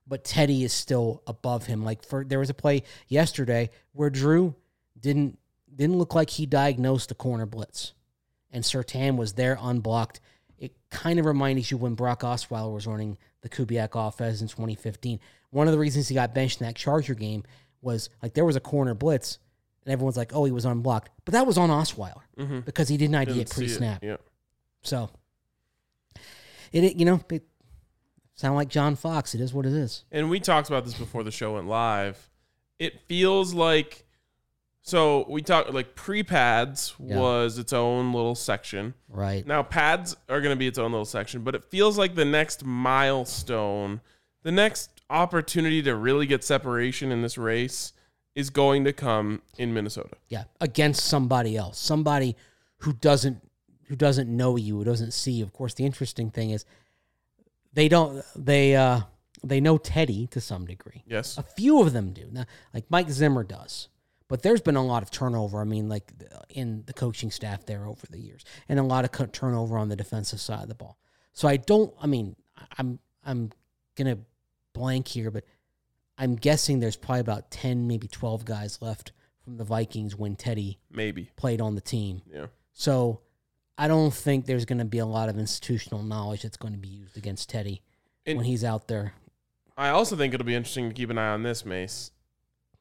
[0.06, 1.84] but Teddy is still above him.
[1.84, 4.54] Like for there was a play yesterday where Drew
[4.98, 5.38] didn't
[5.74, 7.92] didn't look like he diagnosed the corner blitz
[8.54, 10.20] and Surtain was there unblocked.
[10.56, 15.20] It kind of reminds you when Brock Osweiler was running the Kubiak offense in 2015.
[15.50, 17.42] One of the reasons he got benched in that Charger game
[17.82, 19.38] was like there was a corner blitz,
[19.84, 22.60] and everyone's like, "Oh, he was unblocked," but that was on Osweiler Mm-hmm.
[22.60, 24.02] because he didn't ID Didn't it pre-snap.
[24.02, 24.16] Yeah.
[24.82, 25.10] So
[26.72, 27.44] it, it, you know, it
[28.34, 29.34] sound like John Fox.
[29.34, 30.04] It is what it is.
[30.10, 32.30] And we talked about this before the show went live.
[32.78, 34.03] It feels like
[34.86, 37.18] so we talked like pre-pads Yeah.
[37.18, 38.92] was its own little section.
[39.08, 39.46] Right.
[39.46, 42.24] Now pads are going to be its own little section, but it feels like the
[42.26, 44.02] next milestone,
[44.42, 47.94] the next opportunity to really get separation in this race
[48.34, 50.16] is going to come in Minnesota.
[50.28, 52.36] Yeah, against somebody else, somebody
[52.78, 53.38] who doesn't
[53.88, 55.44] who doesn't know you, who doesn't see you.
[55.44, 56.66] Of course, the interesting thing is
[57.72, 59.00] they don't they uh
[59.42, 61.04] they know Teddy to some degree.
[61.06, 61.38] Yes.
[61.38, 62.28] A few of them do.
[62.30, 63.88] Now, like Mike Zimmer does.
[64.28, 65.60] But there's been a lot of turnover.
[65.60, 66.12] I mean, like
[66.48, 69.96] in the coaching staff there over the years, and a lot of turnover on the
[69.96, 70.98] defensive side of the ball.
[71.32, 71.92] So I don't.
[72.00, 72.36] I mean,
[72.78, 73.50] I'm I'm
[73.96, 74.18] gonna
[74.72, 75.44] blank here, but
[76.16, 79.12] I'm guessing there's probably about ten, maybe twelve guys left
[79.42, 81.30] from the Vikings when Teddy Maybe.
[81.36, 82.22] played on the team.
[82.32, 82.46] Yeah.
[82.72, 83.20] So
[83.76, 86.78] I don't think there's going to be a lot of institutional knowledge that's going to
[86.78, 87.82] be used against Teddy
[88.24, 89.12] And- when he's out there.
[89.76, 92.12] I also think it'll be interesting to keep an eye on this, Mace.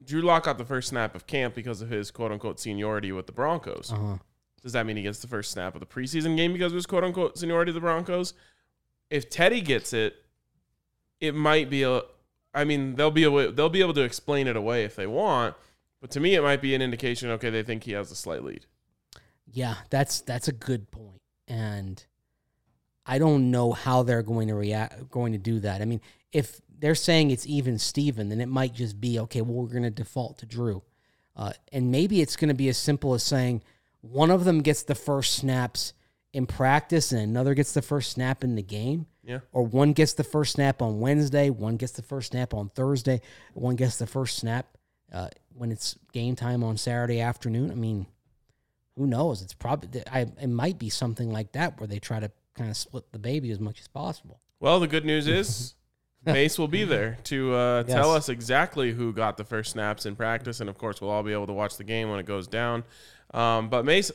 [0.05, 3.25] Drew Lock got the first snap of camp because of his quote unquote seniority with
[3.25, 3.91] the Broncos.
[3.91, 4.17] Uh huh.
[4.61, 6.85] Does that mean he gets the first snap of the preseason game because of his
[6.85, 8.33] quote unquote seniority of the Broncos?
[9.09, 10.15] If Teddy gets it,
[11.19, 12.01] it might be a.
[12.53, 15.55] I mean, they'll be a, they'll be able to explain it away if they want,
[15.99, 17.29] but to me, it might be an indication.
[17.31, 18.65] Okay, they think he has a slight lead.
[19.51, 22.03] Yeah, that's that's a good point, and
[23.05, 25.81] I don't know how they're going to react, going to do that.
[25.81, 26.01] I mean,
[26.31, 29.39] if they're saying it's even Steven, then it might just be okay.
[29.39, 30.83] Well, we're going to default to Drew,
[31.33, 33.63] uh, and maybe it's going to be as simple as saying
[34.01, 35.93] one of them gets the first snaps
[36.33, 39.05] in practice, and another gets the first snap in the game.
[39.23, 39.39] Yeah.
[39.53, 43.21] or one gets the first snap on Wednesday, one gets the first snap on Thursday,
[43.53, 44.77] one gets the first snap
[45.13, 47.71] uh, when it's game time on Saturday afternoon.
[47.71, 48.07] I mean,
[48.97, 49.41] who knows?
[49.41, 52.75] It's probably I, it might be something like that where they try to kind of
[52.75, 54.41] split the baby as much as possible.
[54.59, 55.75] Well, the good news is
[56.25, 60.15] Mace will be there to uh, tell us exactly who got the first snaps in
[60.15, 62.47] practice, and of course, we'll all be able to watch the game when it goes
[62.47, 62.83] down.
[63.33, 64.11] Um, but Mace,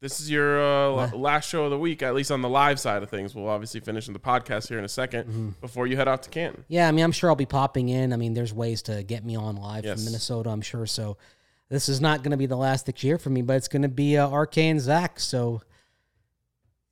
[0.00, 3.02] this is your uh, last show of the week, at least on the live side
[3.02, 3.34] of things.
[3.34, 5.48] We'll obviously finish in the podcast here in a 2nd Mm-hmm.
[5.60, 6.64] before you head out to Canton.
[6.68, 8.12] Yeah, I mean, I'm sure I'll be popping in.
[8.12, 9.96] I mean, there's ways to get me on live Yes.
[9.98, 10.86] from Minnesota, I'm sure.
[10.86, 11.16] So
[11.68, 13.68] this is not going to be the last that you hear from me, but it's
[13.68, 15.20] going to be uh, RK and Zach.
[15.20, 15.60] So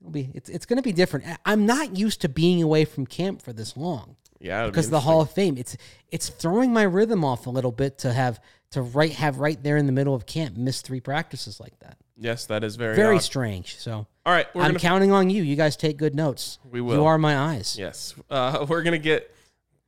[0.00, 1.24] it'll be it's it's going to be different.
[1.44, 4.90] I'm not used to being away from camp for this long Yeah, it'll be because
[4.90, 5.00] the.
[5.00, 5.56] Hall of Fame.
[5.56, 5.76] It's
[6.10, 9.76] it's throwing my rhythm off a little bit to have to right have right there
[9.76, 11.96] in the middle of camp miss three practices like that.
[12.16, 13.22] Yes, that is very Very odd.
[13.22, 13.76] strange.
[13.78, 15.42] So All right, I'm gonna counting on you.
[15.42, 16.58] You guys take good notes.
[16.68, 16.96] We will.
[16.96, 17.76] You are my eyes.
[17.78, 18.14] Yes.
[18.28, 19.32] Uh, we're going to get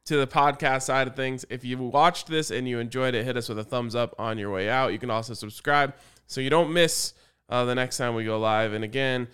[0.07, 1.45] to the podcast side of things.
[1.51, 4.39] If you watched this and you enjoyed it, hit us with a thumbs up on
[4.39, 4.93] your way out.
[4.93, 5.95] You can also subscribe
[6.27, 7.15] so you don't miss
[7.49, 8.73] uh, the next time we go live.
[8.73, 9.29] And again,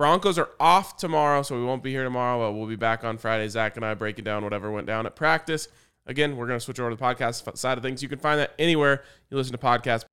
[0.00, 3.18] Broncos are off tomorrow, so we won't be here tomorrow, but we'll be back on
[3.18, 3.46] Friday.
[3.48, 5.68] Zach and I breaking down whatever went down at practice.
[6.06, 8.02] Again, we're going to switch over to the podcast side of things.
[8.02, 10.06] You can find that anywhere you listen to podcasts.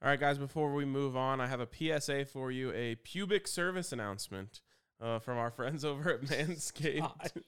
[0.00, 3.48] All right, guys, before we move on, I have a PSA for you a pubic
[3.48, 4.60] service announcement
[5.00, 7.42] uh, from our friends over at Manscaped.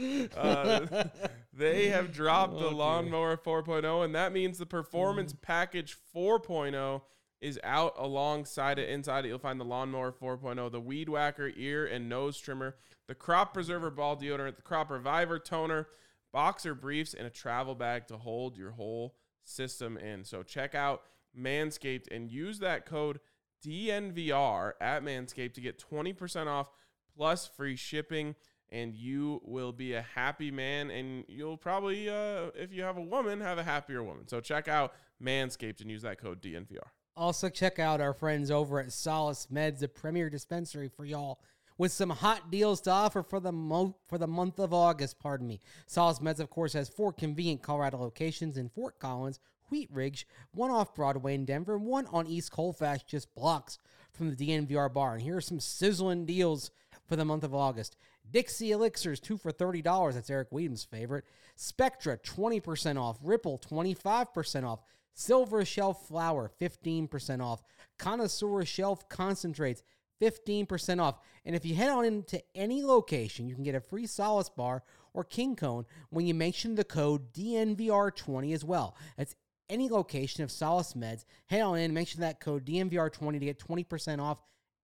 [0.36, 1.04] uh,
[1.52, 7.02] they have dropped the Lawnmower 4.0, and that means the Performance Package 4.0
[7.40, 8.88] is out alongside it.
[8.88, 12.76] Inside it, you'll find the Lawnmower 4.0, the Weed Whacker ear and nose trimmer,
[13.06, 15.88] the Crop Preserver ball deodorant, the Crop Reviver toner,
[16.32, 20.24] boxer briefs, and a travel bag to hold your whole system in.
[20.24, 21.02] So check out
[21.38, 23.20] Manscaped and use that code
[23.64, 26.68] DNVR at Manscaped to get 20% off
[27.16, 28.34] plus free shipping.
[28.70, 33.02] And you will be a happy man, and you'll probably, uh, if you have a
[33.02, 34.28] woman, have a happier woman.
[34.28, 36.90] So check out Manscaped and use that code DNVR.
[37.18, 41.40] Also, check out our friends over at Solace Meds, the premier dispensary for y'all,
[41.76, 45.18] with some hot deals to offer for the mo- for the month of August.
[45.18, 45.58] Pardon me.
[45.86, 50.70] Solace Meds, of course, has four convenient Colorado locations in Fort Collins, Wheat Ridge, one
[50.70, 53.80] off Broadway in Denver, and one on East Colfax, just blocks
[54.12, 55.14] from the DNVR bar.
[55.14, 56.70] And here are some sizzling deals
[57.08, 57.96] for the month of August.
[58.30, 60.14] Dixie Elixirs, two for $30.
[60.14, 61.24] That's Eric Weedham's favorite.
[61.56, 63.18] Spectra, 20% off.
[63.22, 64.80] Ripple, 25% off.
[65.18, 67.64] Silver Shelf Flower, 15% off.
[67.98, 69.82] Connoisseur Shelf Concentrates,
[70.22, 71.18] 15% off.
[71.44, 74.84] And if you head on into any location, you can get a free Solace Bar
[75.12, 78.96] or King Cone when you mention the code DNVR20 as well.
[79.16, 79.34] That's
[79.68, 81.24] any location of Solace Meds.
[81.46, 84.38] Head on in, mention that code DNVR20 to get 20% off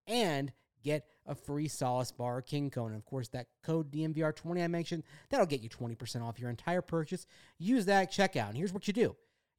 [0.08, 2.90] and get a free Solace Bar or King Cone.
[2.90, 6.82] And of course, that code DNVR20 I mentioned, that'll get you 20% off your entire
[6.82, 7.24] purchase.
[7.56, 8.48] Use that at checkout.
[8.48, 9.14] And here's what you do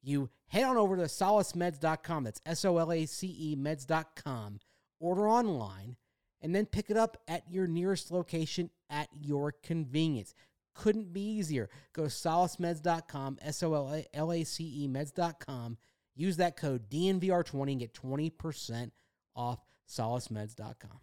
[0.06, 2.24] you head on over to solacemeds.com.
[2.24, 4.60] That's S O L A C E meds.com.
[4.98, 5.96] Order online
[6.40, 10.34] and then pick it up at your nearest location at your convenience.
[10.74, 11.68] Couldn't be easier.
[11.92, 13.74] Go to solacemeds.com, S O
[14.14, 15.78] L A C E meds.com.
[16.14, 18.90] Use that code DNVR20 and get 20%
[19.34, 21.00] off solacemeds.com.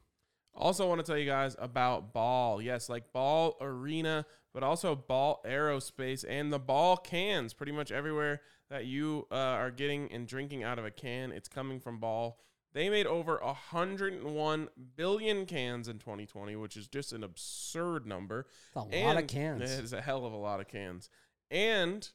[0.55, 2.61] Also, want to tell you guys about Ball.
[2.61, 7.53] Yes, like Ball Arena, but also Ball Aerospace and the Ball cans.
[7.53, 11.49] Pretty much everywhere that you uh, are getting and drinking out of a can, it's
[11.49, 12.39] coming from Ball.
[12.73, 18.47] They made over 101 billion cans in 2020, which is just an absurd number.
[18.75, 19.61] It's a lot of cans.
[19.61, 21.09] It is a hell of a lot of cans.
[21.51, 22.09] And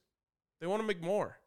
[0.61, 1.39] they want to make more.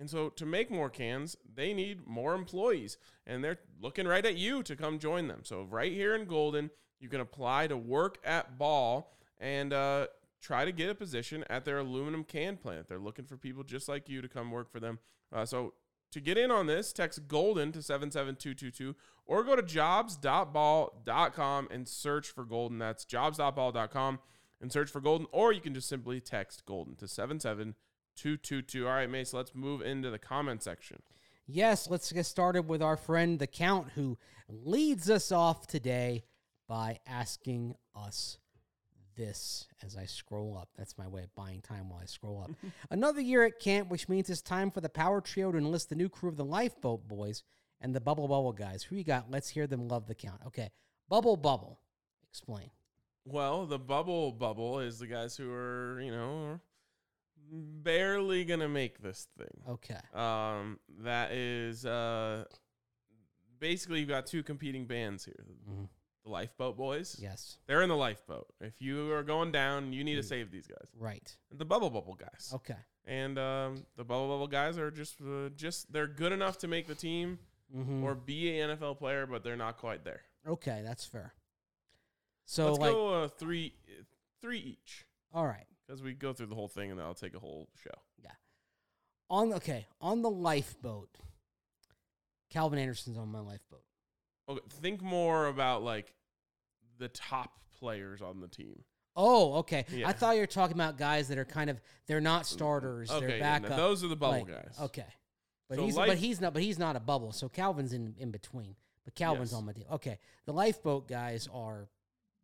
[0.00, 2.98] And so to make more cans, they need more employees.
[3.24, 5.40] And they're looking right at you to come join them.
[5.44, 10.08] So right here in Golden, you can apply to work at Ball and uh,
[10.46, 12.86] try to get a position at their aluminum can plant.
[12.86, 15.00] They're looking for people just like you to come work for them.
[15.32, 15.74] Uh, so
[16.12, 18.94] to get in on this, text Golden to 77222
[19.26, 22.78] or go to jobs.ball.com and search for Golden.
[22.78, 24.20] That's jobs.ball.com
[24.60, 28.86] and search for Golden, or you can just simply text Golden to 77222.
[28.86, 31.02] All right, Mace, let's move into the comment section.
[31.48, 34.16] Yes, let's get started with our friend the Count, who
[34.48, 36.22] leads us off today
[36.68, 38.38] by asking us
[39.16, 40.68] this as I scroll up.
[40.76, 42.50] That's my way of buying time while I scroll up.
[42.90, 45.96] Another year at camp, which means it's time for the Power Trio to enlist the
[45.96, 47.42] new crew of the Lifeboat Boys
[47.80, 48.82] and the Bubble Bubble guys.
[48.84, 49.30] Who you got?
[49.30, 50.40] Let's hear them love the Count.
[50.46, 50.70] Okay,
[51.08, 51.80] Bubble Bubble.
[52.30, 52.70] Explain.
[53.24, 56.60] Well, the bubble bubble is the guys who are, you know,
[57.50, 59.62] barely gonna make this thing.
[59.68, 59.98] Okay.
[60.14, 62.44] Um, that is uh,
[63.58, 65.44] basically you've got two competing bands here.
[65.68, 65.88] Mhm.
[66.26, 67.16] The Lifeboat Boys.
[67.20, 67.56] Yes.
[67.68, 68.48] They're in the lifeboat.
[68.60, 70.88] If you are going down, you need to save these guys.
[70.98, 71.34] Right.
[71.56, 72.50] The Bubble Bubble guys.
[72.52, 72.74] Okay.
[73.04, 76.88] And um, the Bubble Bubble guys are just uh, just they're good enough to make
[76.88, 77.38] the team
[77.74, 78.02] Mhm.
[78.02, 80.22] or be an NFL player, but they're not quite there.
[80.46, 81.32] Okay, that's fair.
[82.44, 83.74] So Let's like, go uh, three
[84.42, 85.66] three each all right.
[85.86, 87.90] because we go through the whole thing and that'll take a whole show.
[88.22, 88.30] Yeah.
[89.30, 91.10] On okay on the lifeboat
[92.50, 93.82] Calvin Anderson's on my lifeboat.
[94.48, 96.14] Okay, think more about like
[96.98, 98.82] the top players on the team.
[99.14, 99.86] Oh, okay.
[99.90, 100.08] Yeah.
[100.08, 103.10] I thought you were talking about guys that are kind of they're not starters.
[103.10, 103.70] Okay, they're yeah, backup.
[103.70, 104.76] no, those are the bubble like, guys.
[104.82, 105.06] Okay,
[105.68, 107.32] but So he's life- but he's not but he's not a bubble.
[107.32, 108.76] So Calvin's in in between.
[109.04, 109.58] But Calvin's Yes.
[109.58, 109.86] on my deal.
[109.92, 111.88] Okay, the lifeboat guys are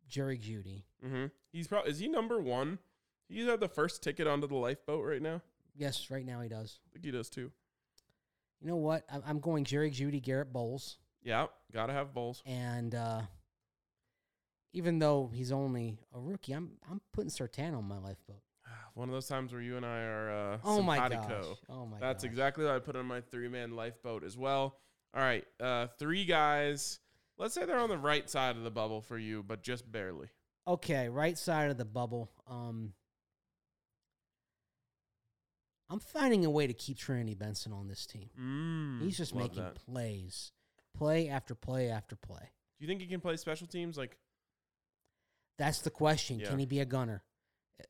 [0.07, 0.85] Jerry Jeudy.
[1.03, 2.79] hmm He's probably is he number one?
[3.27, 5.41] He's have the first ticket onto the lifeboat right now.
[5.75, 6.79] Yes, right now he does.
[6.87, 7.51] I think he does too.
[8.61, 9.03] You know what?
[9.11, 12.41] I'm, I'm going Jerry Jeudy, Garett Bolles, Yeah, gotta have Bolles.
[12.45, 13.21] and uh,
[14.73, 18.41] even though he's only a rookie, I'm I'm putting Surtain on my lifeboat.
[18.95, 20.31] One of those times where you and I are.
[20.53, 21.45] Uh, Oh my gosh!
[21.69, 22.29] Oh my That's gosh.
[22.29, 24.77] exactly what I put on my three man lifeboat as well.
[25.15, 26.99] All right, uh, three guys.
[27.37, 30.27] Let's say they're on the right side of the bubble for you, but just barely.
[30.67, 32.31] Okay, right side of the bubble.
[32.47, 32.93] Um,
[35.89, 38.29] I'm finding a way to keep Trinity Benson on this team.
[38.39, 39.75] Mm, He's just making that.
[39.75, 40.51] plays,
[40.95, 42.49] play after play after play.
[42.79, 43.97] Do you think he can play special teams?
[43.97, 44.17] Like,
[45.57, 46.39] That's the question.
[46.39, 46.49] Yeah.
[46.49, 47.23] Can he be a gunner?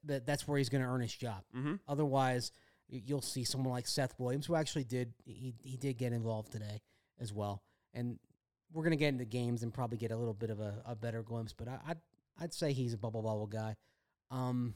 [0.05, 1.43] That that's where he's going to earn his job.
[1.55, 1.75] mm-hmm.
[1.87, 2.51] Otherwise,
[2.89, 6.81] you'll see someone like Seth Williams, who actually did he he did get involved today
[7.19, 7.63] as well.
[7.93, 8.19] And
[8.71, 10.95] we're going to get into games and probably get a little bit of a, a
[10.95, 11.53] better glimpse.
[11.53, 11.97] But I, I'd
[12.39, 13.75] I'd say he's a bubble bubble guy.
[14.31, 14.73] Um,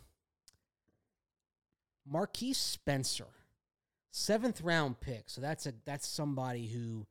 [2.12, 3.28] Marquiss Spencer,
[4.12, 5.30] seventh round pick.
[5.30, 7.08] So that's a that's somebody who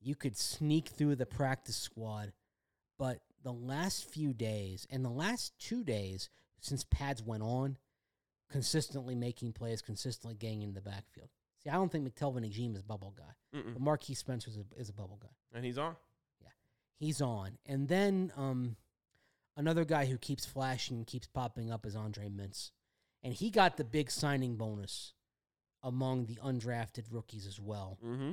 [0.00, 2.32] you could sneak through the practice squad,
[2.98, 6.28] but the last few days and the last two days
[6.60, 7.76] since pads went on,
[8.50, 11.28] consistently making plays, consistently getting in the backfield.
[11.62, 13.74] See, I don't think McTelvin Agim is a bubble guy, Mm-mm.
[13.74, 15.28] but Marquiss Spencer is a, is a bubble guy.
[15.54, 15.94] and he's on.
[16.40, 16.48] Yeah,
[16.98, 18.76] he's on, and then um,
[19.56, 22.72] another guy who keeps flashing, keeps popping up is Andre Mintze,
[23.22, 25.14] and he got the big signing bonus
[25.84, 27.98] among the undrafted rookies as well.
[28.04, 28.32] Mm-hmm.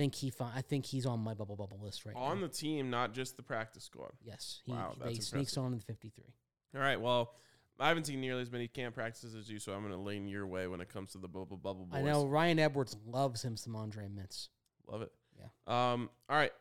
[0.00, 0.30] Think he?
[0.30, 2.46] Fi- I think he's on my bubble bubble list right On now.
[2.46, 4.12] the team, not just the practice squad.
[4.24, 6.32] yes, he, Wow, they sneaks on in the fifty-three.
[6.74, 6.98] All right.
[6.98, 7.34] Well,
[7.78, 10.26] I haven't seen nearly as many camp practices as you, so I'm going to lean
[10.26, 11.98] your way when it comes to the bubble bubble boys.
[11.98, 14.48] I know Ryan Edwards loves him some Andre Mintze.
[14.86, 15.12] Love it.
[15.38, 15.92] Yeah.
[15.92, 16.08] Um.
[16.30, 16.52] All right.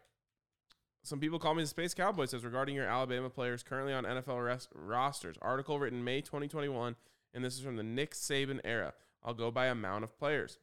[1.04, 4.44] Some people call me the Space Cowboy says regarding your Alabama players currently on NFL
[4.46, 5.38] res- rosters.
[5.42, 6.98] Article written May 2021,
[7.34, 8.94] and this is from the Nick Saban era.
[9.24, 10.58] I'll go by amount of players.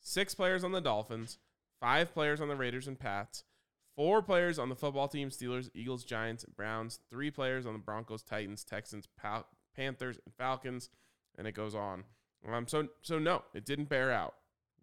[0.00, 1.38] Six players on the Dolphins,
[1.80, 3.44] five players on the Raiders and Pats,
[3.96, 7.78] four players on the football team Steelers, Eagles, Giants, and Browns, three players on the
[7.78, 10.90] Broncos, Titans, Texans, Pal- Panthers, and Falcons,
[11.36, 12.04] and it goes on.
[12.50, 14.34] Um, so so no, it didn't bear out.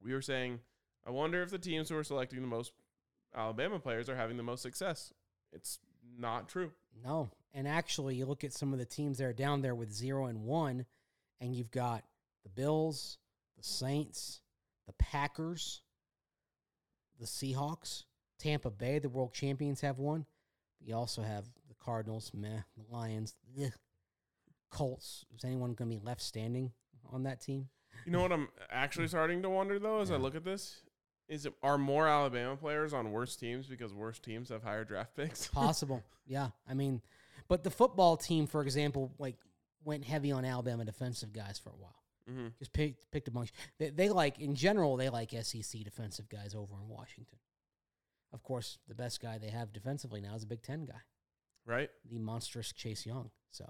[0.03, 0.59] We were saying,
[1.05, 2.73] I wonder if the teams who are selecting the most
[3.35, 5.13] Alabama players are having the most success.
[5.51, 5.79] It's
[6.17, 6.71] not true.
[7.03, 9.91] No, and actually, you look at some of the teams that are down there with
[9.91, 10.85] zero and one,
[11.39, 12.03] and you've got
[12.43, 13.17] the Bills,
[13.57, 14.41] the Saints,
[14.87, 15.81] the Packers,
[17.19, 18.03] the Seahawks,
[18.39, 18.99] Tampa Bay.
[18.99, 20.25] The world champions have one.
[20.79, 23.71] You also have the Cardinals, meh, the Lions, ugh.
[24.69, 25.25] Colts.
[25.35, 26.71] Is anyone going to be left standing
[27.11, 27.69] on that team?
[28.05, 30.81] You know what I'm actually starting to wonder though as I look at this
[31.27, 35.15] is it, are more Alabama players on worse teams because worse teams have higher draft
[35.15, 35.47] picks?
[35.47, 36.03] Possible.
[36.27, 36.49] yeah.
[36.69, 37.01] I mean,
[37.47, 39.37] but the football team, for example, like
[39.83, 41.95] went heavy on Alabama defensive guys for a while.
[42.27, 43.51] Hmm Just picked picked a bunch.
[43.79, 47.37] They, they like in general they like SEC defensive guys over in Washington.
[48.33, 51.01] Of course, the best guy they have defensively now is a Big Ten guy,
[51.65, 51.89] Right.
[52.09, 53.29] the monstrous Chase Young.
[53.51, 53.63] So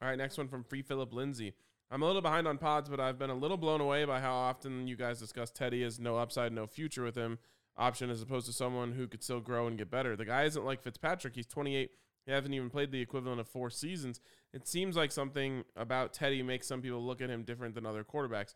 [0.00, 1.54] All right, next one from Free Phillip Lindsay.
[1.90, 4.34] I'm a little behind on pods, but I've been a little blown away by how
[4.34, 7.38] often you guys discuss Teddy as no upside, no future with him
[7.76, 10.16] option as opposed to someone who could still grow and get better.
[10.16, 11.34] The guy isn't like Fitzpatrick.
[11.36, 11.90] He's 28.
[12.28, 14.20] He hasn't even played the equivalent of four seasons.
[14.52, 18.04] It seems like something about Teddy makes some people look at him different than other
[18.04, 18.54] quarterbacks.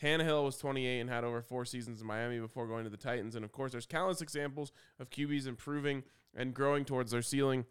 [0.00, 3.36] Tannehill was 28 and had over four seasons in Miami before going to the Titans.
[3.36, 6.02] And of course, there's countless examples of QBs improving
[6.34, 7.66] and growing towards their ceiling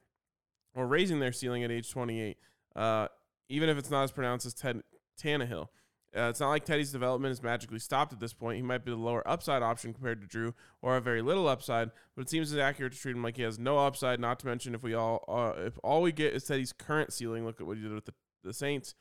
[0.76, 2.38] or raising their ceiling at age 28,
[2.76, 3.08] uh,
[3.48, 4.84] even if it's not as pronounced as Ted
[5.20, 5.70] Tannehill.
[6.16, 8.56] Uh, it's not like Teddy's development is magically stopped at this point.
[8.56, 11.92] He might be the lower upside option compared to Drew, or a very little upside.
[12.16, 14.20] But it seems inaccurate to treat him like he has no upside.
[14.20, 17.46] Not to mention, if we all uh, if all we get is Teddy's current ceiling,
[17.46, 18.96] look at what he did with the, the Saints.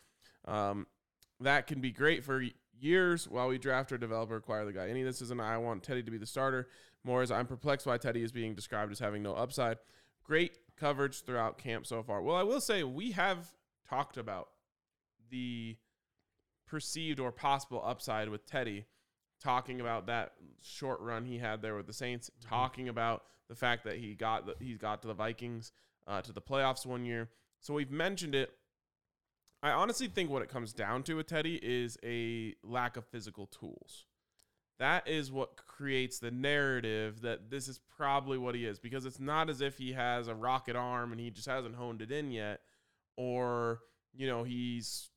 [0.44, 0.86] Um,
[1.40, 2.42] that can be great for
[2.78, 4.88] years while we draft or develop or acquire the guy.
[4.88, 6.68] Any of this isn't I want Teddy to be the starter.
[7.04, 9.78] More as I'm perplexed why Teddy is being described as having no upside.
[10.24, 12.20] Great coverage throughout camp so far.
[12.20, 13.52] Well, I will say we have
[13.88, 14.48] talked about
[15.30, 15.76] the
[16.68, 18.86] perceived or possible upside with Teddy,
[19.42, 23.84] talking about that short run he had there with the Saints, talking about the fact
[23.84, 25.72] that he got the, he got to the Vikings
[26.06, 27.28] uh, to the playoffs one year.
[27.60, 28.50] So we've mentioned it.
[29.62, 33.46] I honestly think what it comes down to with Teddy is a lack of physical
[33.46, 34.04] tools.
[34.78, 39.18] that is what creates the narrative that this is probably what he is because it's
[39.18, 42.30] not as if he has a rocket arm and he just hasn't honed it in
[42.30, 42.60] yet
[43.16, 43.80] or
[44.14, 45.10] you know he's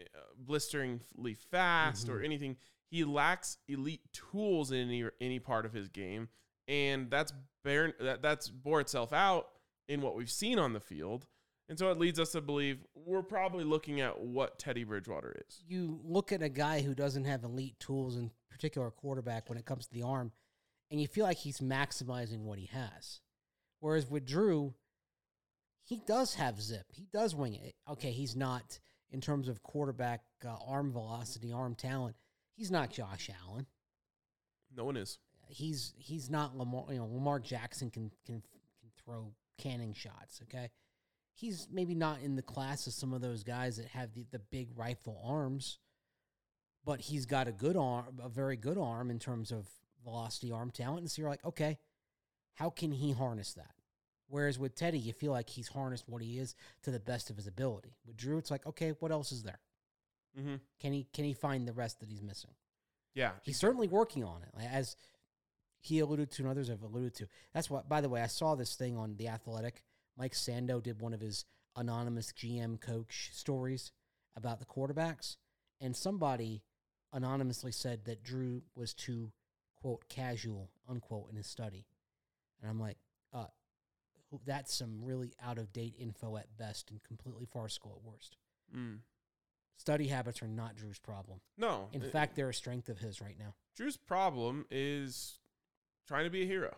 [0.00, 2.24] Uh, blisteringly fast or mm-hmm.
[2.24, 2.56] anything
[2.90, 6.28] he lacks elite tools in any any part of his game
[6.66, 7.32] and that's
[7.62, 9.50] bear, that that's bore itself out
[9.88, 11.28] in what we've seen on the field
[11.68, 15.62] and so it leads us to believe we're probably looking at what Teddy Bridgewater is.
[15.66, 19.64] You look at a guy who doesn't have elite tools, in particular quarterback, when it
[19.64, 20.32] comes to the arm,
[20.90, 23.20] and you feel like he's maximizing what he has.
[23.80, 24.74] Whereas with Drew,
[25.84, 26.86] he does have zip.
[26.92, 27.74] He does wing it.
[27.90, 28.78] Okay, he's not
[29.14, 32.16] in terms of quarterback uh, arm velocity, arm talent.
[32.56, 33.66] He's not Josh Allen.
[34.76, 35.18] No one is.
[35.48, 36.86] He's he's not Lamar.
[36.90, 38.42] You know, Lamar Jackson can can
[38.80, 40.40] can throw canning shots.
[40.42, 40.70] Okay,
[41.32, 44.40] he's maybe not in the class of some of those guys that have the, the
[44.40, 45.78] big rifle arms,
[46.84, 49.68] but he's got a good arm, a very good arm in terms of
[50.02, 51.00] velocity, arm talent.
[51.00, 51.78] And so you're like, okay,
[52.54, 53.74] how can he harness that?
[54.28, 57.36] Whereas with Teddy, you feel like he's harnessed what he is to the best of
[57.36, 57.96] his ability.
[58.06, 59.60] With Drew, it's like, okay, what else is there?
[60.38, 60.56] Mm-hmm.
[60.80, 62.50] Can he can he find the rest that he's missing?
[63.14, 63.32] Yeah.
[63.42, 64.96] He's certainly working on it, as
[65.80, 67.28] he alluded to and others have alluded to.
[67.52, 67.88] That's what.
[67.88, 69.82] By the way, I saw this thing on the Athletic.
[70.16, 71.44] Mike Sando did one of his
[71.76, 73.92] anonymous GM coach stories
[74.36, 75.36] about the quarterbacks,
[75.80, 76.62] and somebody
[77.12, 79.30] anonymously said that Drew was too
[79.76, 81.86] quote casual unquote in his study,
[82.60, 82.96] and I'm like,
[83.32, 83.46] uh,
[84.44, 88.36] that's some really out of date info at best and completely farcical at worst.
[88.74, 88.98] Mm.
[89.76, 91.40] Study habits are not Drew's problem.
[91.58, 91.88] No.
[91.92, 93.54] In it- fact, they're a strength of his right now.
[93.76, 95.38] Drew's problem is
[96.06, 96.76] trying to be a hero.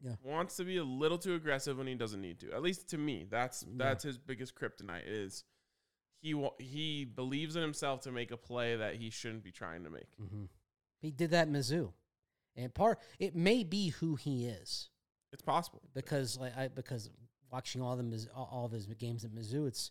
[0.00, 0.16] Yeah.
[0.22, 2.52] Wants to be a little too aggressive when he doesn't need to.
[2.52, 5.44] At least to me, that's that's his biggest kryptonite is
[6.20, 9.84] he wa- he believes in himself to make a play that he shouldn't be trying
[9.84, 10.16] to make.
[10.20, 10.44] Mm-hmm.
[11.00, 11.92] He did that at Mizzou,
[12.54, 14.90] and part it may be who he is
[15.36, 15.82] It's possible.
[15.94, 17.10] because like I because
[17.52, 19.90] watching all the all all of his games at Mizzou, it's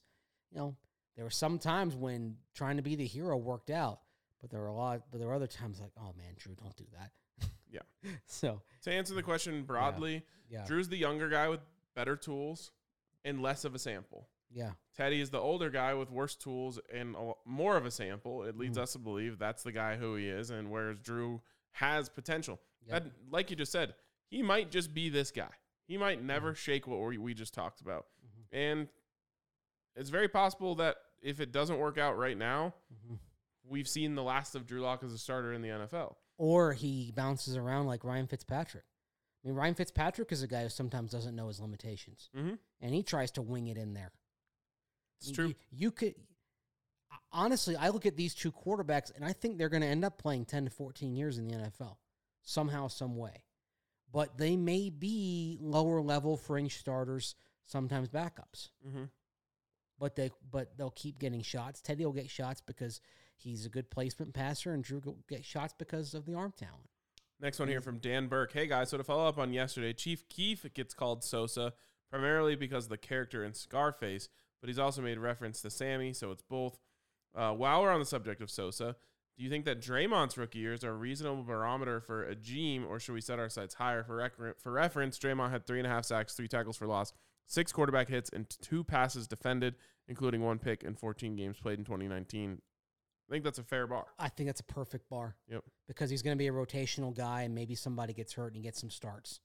[0.52, 0.76] you know
[1.16, 4.00] there were some times when trying to be the hero worked out,
[4.42, 6.76] but there were a lot, but there were other times like oh man, Drew, don't
[6.76, 7.12] do that.
[7.70, 7.82] Yeah.
[8.26, 11.60] So To answer the question broadly, yeah, Drew's the younger guy with
[11.94, 12.72] better tools
[13.26, 14.30] and less of a sample.
[14.50, 18.44] yeah, Teddy is the older guy with worse tools and a, more of a sample.
[18.44, 18.60] It Mm.
[18.60, 21.42] leads us to believe that's the guy who he is, and whereas Drew
[21.72, 22.60] has potential.
[22.88, 23.04] Yep.
[23.04, 23.94] That, like you just said,
[24.30, 25.50] he might just be this guy.
[25.88, 26.56] He might never Mm-hmm.
[26.58, 28.08] shake what we, we just talked about,
[28.52, 28.88] and
[29.96, 33.16] it's very possible that if it doesn't work out right now, Mm-hmm.
[33.68, 36.16] we've seen the last of Drew Lock as a starter in the NFL.
[36.38, 38.84] or he bounces around like Ryan Fitzpatrick.
[39.44, 42.56] I mean, Ryan Fitzpatrick is a guy who sometimes doesn't know his limitations, Mm-hmm.
[42.82, 44.12] and he tries to wing it in there.
[45.20, 45.48] It's You- true.
[45.48, 46.16] You, you could
[47.32, 50.18] honestly, I look at these two quarterbacks, and I think they're going to end up
[50.18, 51.98] playing ten to fourteen years in the NFL
[52.42, 53.44] somehow, some way.
[54.16, 57.36] But they may be lower level fringe starters,
[57.66, 58.70] sometimes backups.
[58.88, 59.04] Mm-hmm.
[60.00, 61.82] But they but they'll keep getting shots.
[61.82, 63.02] Teddy will get shots because
[63.36, 66.88] he's a good placement passer, and Drew will get shots because of the arm talent.
[67.42, 68.54] Next one here from Dan Burke.
[68.54, 71.74] Hey guys, so to follow up on yesterday, Chief Keef gets called Sosa
[72.10, 74.30] primarily because of the character in Scarface,
[74.62, 76.80] but he's also made reference to Sammy, so it's both.
[77.36, 78.96] Uh, while we're on the subject of Sosa,
[79.38, 83.14] do you think that Dre'Mont's rookie years are a reasonable barometer for Agim, or should
[83.14, 84.04] we set our sights higher?
[84.04, 87.12] For, rec- for reference, Dre'Mont had three and a half sacks, three tackles for loss,
[87.46, 89.76] six quarterback hits, and two passes defended,
[90.08, 92.62] including one pick in 14 games played in 2019.
[93.28, 94.06] I think that's a fair bar.
[94.20, 95.36] I think that's a perfect bar.
[95.50, 95.64] Yep.
[95.88, 98.62] because he's going to be a rotational guy, and maybe somebody gets hurt and he
[98.62, 99.42] gets some starts,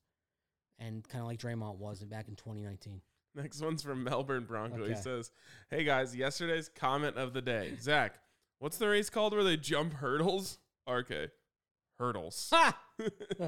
[0.79, 3.01] and kind of like Dre'Mont was back in 2019.
[3.35, 4.87] Next one's from Melbourne Bronco.
[4.89, 5.31] He says,
[5.71, 7.75] Hey guys, yesterday's comment of the day.
[7.81, 8.15] Zach,
[8.61, 10.59] what's the race called where they jump hurdles?
[10.89, 11.31] RK.
[11.99, 12.51] Hurdles.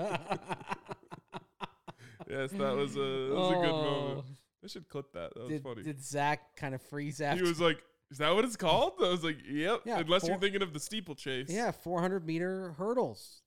[2.28, 3.82] yes, that was a that was a good oh.
[3.82, 4.26] moment.
[4.64, 5.34] I should clip that.
[5.34, 5.48] That was Oh.
[5.48, 5.82] Did, funny.
[5.82, 7.42] did Zach kind of freeze after?
[7.42, 8.94] he was like, Is that what it's called?
[9.00, 9.82] I was like, Yep.
[9.84, 11.48] Yeah, Unless you're four- thinking of the steeplechase.
[11.50, 13.42] yeah, 400 meter hurdles,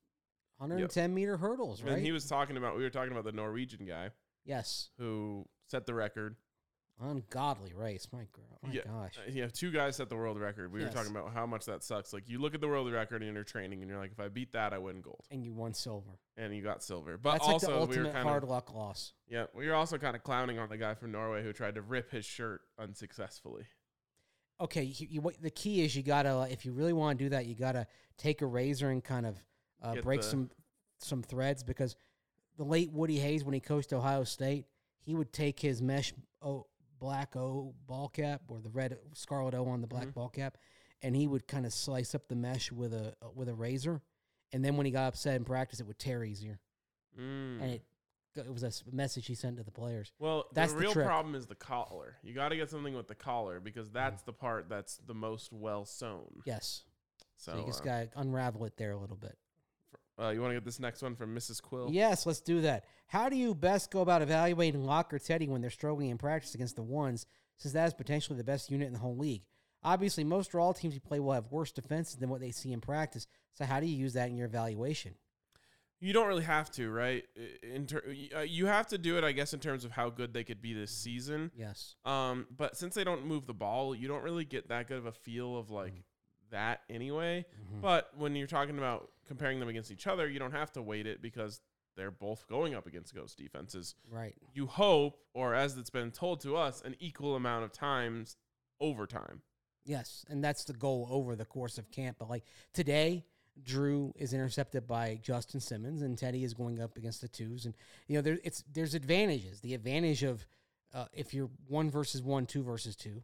[0.58, 1.94] 110 meter hurdles, right?
[1.94, 4.10] And he was talking about we were talking about the Norwegian guy
[4.44, 6.36] yes, who set the record.
[7.02, 8.08] Ungodly race.
[8.12, 9.14] My, girl, my yeah, gosh.
[9.18, 10.72] uh, Yeah, two guys set the world record.
[10.72, 10.90] We Yes.
[10.90, 12.14] were talking about how much that sucks.
[12.14, 14.28] Like you look at the world record in your training, and you're like, if I
[14.30, 16.20] beat that, I win gold, And you won silver.
[16.38, 17.18] and you got silver.
[17.18, 19.14] But That's also, like the we were kind of hard of luck loss.
[19.28, 21.82] yeah, we were also kind of clowning on the guy from Norway who tried to
[21.82, 23.66] rip his shirt unsuccessfully.
[24.62, 27.30] okay, you, you, what- the key is you gotta if you really want to do
[27.32, 27.86] that, you gotta
[28.18, 29.38] take a razor and kind of
[29.82, 30.50] uh, break the- some
[31.00, 31.98] some threads because
[32.58, 34.66] the late Woody Hayes when he coached Ohio State,
[35.02, 36.66] he would take his mesh o,
[37.00, 39.96] black O ball cap or the red scarlet O on the Mm-hmm.
[39.98, 40.58] black ball cap,
[41.02, 44.02] and he would kind of slice up the mesh with a with a razor,
[44.54, 46.60] And then when he got upset in practice, it would tear easier,
[47.20, 47.62] Mm.
[47.62, 47.86] and it
[48.36, 50.12] it was a message he sent to the players.
[50.20, 51.06] Well, That's the the real trick.
[51.06, 52.18] problem is the collar.
[52.22, 55.54] You got to get something with the collar because that's the part that's the most
[55.54, 56.42] well sewn.
[56.46, 56.84] Yes,
[57.38, 59.38] So, so you just uh, got to unravel it there a little bit.
[60.20, 61.62] Uh, you want to get this next one from Mrs.
[61.62, 61.90] Quill?
[61.92, 62.86] Yes, let's do that.
[63.08, 66.56] How do you best go about evaluating Lock or Teddy when they're struggling in practice
[66.56, 67.26] against the ones,
[67.58, 69.44] since that is potentially the best unit in the whole league?
[69.84, 72.72] Obviously, most or all teams you play will have worse defenses than what they see
[72.72, 73.28] in practice.
[73.54, 75.14] So, how do you use that in your evaluation?
[76.00, 77.24] You don't really have to, right?
[77.62, 78.04] In ter-
[78.36, 80.62] uh, you have to do it, I guess, in terms of how good they could
[80.62, 81.52] be this season.
[81.56, 81.96] Yes.
[82.04, 85.06] Um, but since they don't move the ball, you don't really get that good of
[85.06, 85.94] a feel of like
[86.52, 87.46] that anyway.
[87.82, 91.08] But when you're talking about comparing them against each other, you don't have to weight
[91.08, 91.62] it because
[91.96, 93.96] they're both going up against ghost defenses.
[94.10, 94.36] Right.
[94.54, 98.38] You hope, or as it's been told to us, an equal amount of times
[98.80, 99.42] over time.
[99.86, 102.18] Yes, and that's the goal over the course of camp.
[102.20, 103.24] But like today,
[103.64, 107.76] Drew is intercepted by Justin Simmons, and Teddy is going up against the twos, and
[108.08, 109.62] you know there it's there's advantages.
[109.62, 110.46] The advantage of
[110.94, 113.24] uh, if you're one versus one, two versus two.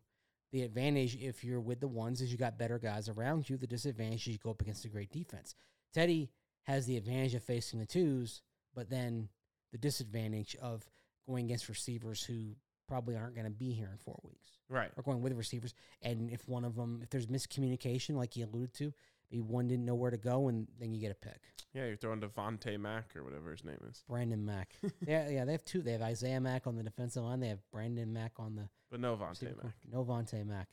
[0.52, 3.58] The advantage if you're with the ones is you got better guys around you.
[3.58, 5.56] The disadvantage is you go up against a great defense.
[5.94, 6.30] Teddy
[6.64, 8.42] has the advantage of facing the twos,
[8.76, 9.30] but then
[9.72, 10.86] the disadvantage of
[11.28, 12.56] going against receivers who
[12.88, 14.92] probably aren't going to be here in four weeks Right.
[14.98, 15.74] or going with receivers.
[16.02, 18.94] And if one of them, if there's miscommunication, like you alluded to,
[19.32, 21.40] maybe one didn't know where to go, and then you get a pick.
[21.74, 24.04] Yeah, you're throwing Devontae Mack or whatever his name is.
[24.10, 24.76] Brandon Mack.
[25.08, 25.82] yeah, yeah, they have two.
[25.82, 27.40] They have Isaiah Mack on the defensive line.
[27.40, 29.56] They have Brandon Mack on the But no Vontae.
[29.64, 29.74] Mack.
[29.90, 30.68] No Vontae Mack.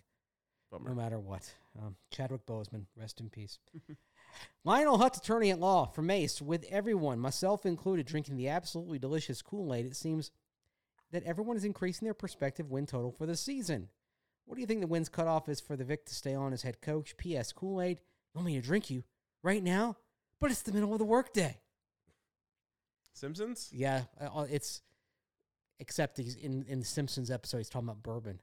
[0.72, 0.88] Bummer.
[0.90, 1.48] No matter what.
[1.80, 3.58] Um, Chadwick Boseman, rest in peace.
[4.64, 9.40] Lionel Hutz attorney at law for Mace, with everyone, myself included, drinking the absolutely delicious
[9.42, 9.86] Kool Aid.
[9.86, 10.30] It seems
[11.10, 13.88] that everyone is increasing their prospective win total for the season.
[14.44, 16.62] What do you think the wins cutoff is for the Vic to stay on as
[16.62, 17.16] head coach?
[17.16, 17.52] P.S.
[17.52, 17.98] Kool Aid,
[18.34, 19.04] want me to drink you
[19.42, 19.96] right now?
[20.40, 21.58] But it's the middle of the workday.
[23.12, 23.68] Simpsons?
[23.72, 24.82] Yeah, uh, it's
[25.80, 27.58] except he's in in the Simpsons episode.
[27.58, 28.40] He's talking about bourbon.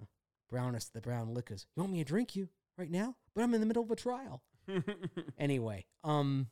[0.00, 0.06] Uh,
[0.48, 1.66] Brownest, the brown liquors.
[1.76, 2.48] You want me to drink you
[2.78, 3.16] right now?
[3.34, 4.42] But I'm in the middle of a trial.
[5.38, 6.48] anyway, um,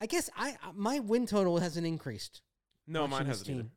[0.00, 2.42] I guess I my win total hasn't increased.
[2.86, 3.68] No, mine hasn't either.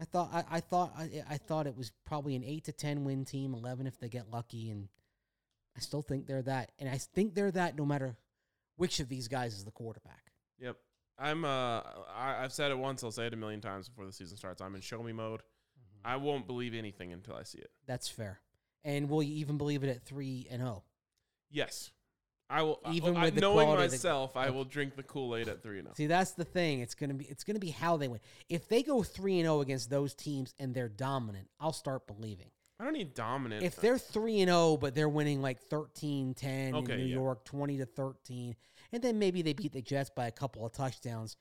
[0.00, 3.04] I thought I, I thought I, I thought it was probably an eight to ten
[3.04, 4.88] win team, eleven if they get lucky, and
[5.76, 8.16] I still think they're that, and I think they're that no matter
[8.76, 10.32] which of these guys is the quarterback.
[10.60, 10.76] Yep.
[11.18, 11.80] I'm uh
[12.14, 14.62] I, I've said it once, I'll say it a million times before the season starts.
[14.62, 15.40] I'm in show me mode.
[15.40, 16.08] Mm-hmm.
[16.08, 17.70] I won't believe anything until I see it.
[17.86, 18.40] That's fair.
[18.84, 20.64] And will you even believe it at three and oh?
[20.64, 20.84] zero?
[21.50, 21.90] Yes.
[22.50, 25.48] I will Even I, with the knowing of the- myself, I will drink the Kool-Aid
[25.48, 25.94] at 3 and 0.
[25.96, 26.80] See, that's the thing.
[26.80, 28.20] It's gonna be it's gonna be how they win.
[28.48, 32.50] If they go three and zero against those teams and they're dominant, I'll start believing.
[32.80, 33.64] I don't need dominant.
[33.64, 37.14] If they're three and zero, but they're winning like 13-10 Okay, in New yeah.
[37.16, 38.56] York, twenty to thirteen,
[38.92, 41.36] and then maybe they beat the Jets by a couple of touchdowns,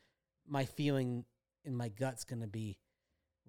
[0.45, 1.23] my feeling
[1.63, 2.77] in my gut's gonna be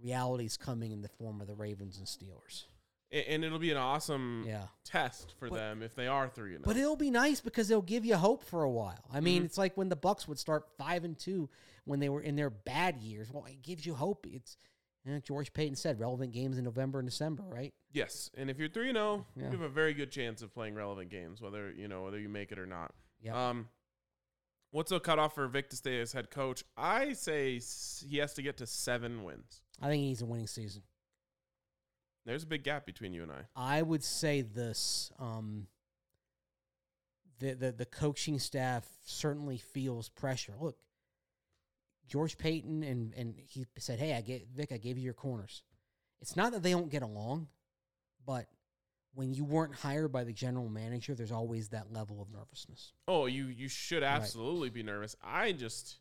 [0.01, 2.67] reality's coming in the form of the Ravens and Steelers.
[3.11, 4.67] A- and it'll be an awesome Yeah.
[4.85, 6.67] test for But- them if they are 3 and oh.
[6.69, 9.05] But it'll be nice because they'll give you hope for a while.
[9.11, 9.25] I Mm-hmm.
[9.25, 11.49] mean, it's like when the Bucks would start five and two
[11.85, 13.31] when they were in their bad years.
[13.33, 14.27] Well, it gives you hope.
[14.27, 14.57] It's
[15.05, 17.73] you know, George Paton said relevant games in November and December, right?
[17.93, 19.45] Yes, and if you're 3 and 0, Yeah.
[19.45, 22.29] you have a very good chance of playing relevant games whether, you know, whether you
[22.29, 22.95] make it or not.
[23.21, 23.49] Yeah.
[23.51, 23.71] Um
[24.71, 26.63] What's the cutoff for Vic to stay as head coach?
[26.77, 27.59] I say
[28.07, 29.63] he has to get to 7 wins.
[29.81, 30.83] I think he's a winning season.
[32.29, 33.47] There's a big gap between you and I.
[33.57, 35.67] I would say this: um,
[37.39, 40.53] the the the coaching staff certainly feels pressure.
[40.61, 40.77] Look,
[42.07, 44.73] George Paton and and he said, "Hey, I get Vic.
[44.73, 45.63] I gave you your corners."
[46.21, 47.49] It's not that they don't get along,
[48.27, 48.45] but
[49.15, 52.93] when you weren't hired by the general manager, there's always that level of nervousness.
[53.09, 55.17] Oh, you you should absolutely be nervous.
[55.25, 55.97] I just,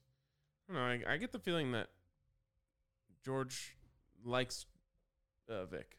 [0.70, 1.08] I don't know.
[1.08, 1.88] I, I get the feeling that
[3.24, 3.78] George
[4.26, 4.66] likes
[5.50, 5.98] uh, Vic.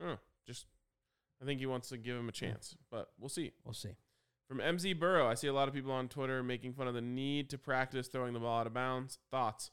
[0.00, 0.18] I.
[0.46, 0.66] Just,
[1.42, 3.52] I think he wants to give him a chance, but we'll see.
[3.64, 3.96] We'll see.
[4.48, 7.02] From MZ Burrow, I see a lot of people on Twitter making fun of the
[7.02, 9.18] need to practice throwing the ball out of bounds.
[9.30, 9.70] Thoughts?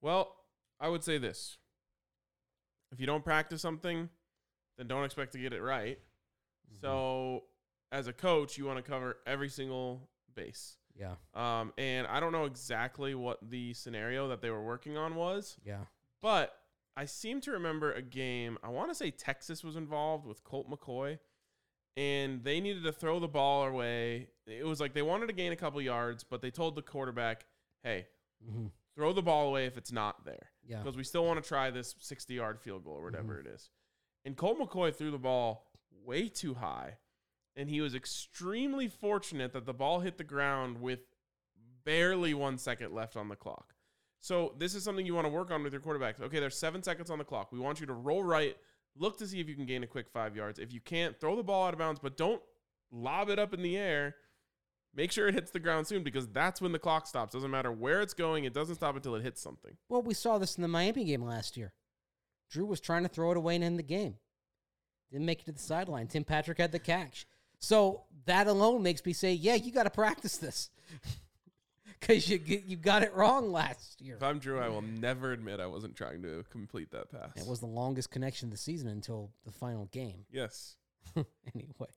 [0.00, 0.36] Well,
[0.78, 1.58] I would say this:
[2.92, 4.08] if you don't practice something,
[4.78, 5.98] then don't expect to get it right.
[6.80, 7.44] So,
[7.92, 10.76] as a coach, you want to cover every single base.
[10.96, 15.16] Yeah, Um, and I don't know exactly what the scenario that they were working on
[15.16, 15.80] was, yeah,
[16.22, 16.56] but
[16.96, 18.58] I seem to remember a game.
[18.62, 21.18] I want to say Texas was involved with Colt McCoy,
[21.96, 24.28] and they needed to throw the ball away.
[24.46, 27.46] It was like they wanted to gain a couple yards, but they told the quarterback,
[27.82, 28.06] "Hey,
[28.44, 28.66] hmm
[28.96, 30.78] throw the ball away if it's not there, yeah.
[30.78, 33.70] because we still want to try this 60-yard field goal or whatever it is."
[34.24, 35.66] And Colt McCoy threw the ball
[36.04, 36.98] way too high,
[37.56, 41.00] and he was extremely fortunate that the ball hit the ground with
[41.84, 43.73] barely one second left on the clock.
[44.24, 46.18] So this is something you want to work on with your quarterbacks.
[46.18, 47.52] Okay, there's seven seconds on the clock.
[47.52, 48.56] We want you to roll right,
[48.96, 50.58] look to see if you can gain a quick five yards.
[50.58, 52.40] If you can't, throw the ball out of bounds, but don't
[52.90, 54.16] lob it up in the air.
[54.94, 57.34] Make sure it hits the ground soon because that's when the clock stops.
[57.34, 59.76] Doesn't matter where it's going, it doesn't stop until it hits something.
[59.90, 61.74] Well, we saw this in the Miami game last year.
[62.50, 64.14] Drew was trying to throw it away and end the game.
[65.12, 66.06] Didn't make it to the sideline.
[66.06, 67.26] Tim Patrick had the catch.
[67.58, 70.70] So that alone makes me say, yeah, you got to practice this
[72.00, 74.16] because you get- you got it wrong last year.
[74.16, 77.32] If I'm Drew, I will never admit I wasn't trying to complete that pass.
[77.36, 80.24] It was the longest connection of the season until the final game.
[80.30, 80.76] yes.
[81.54, 81.88] anyway,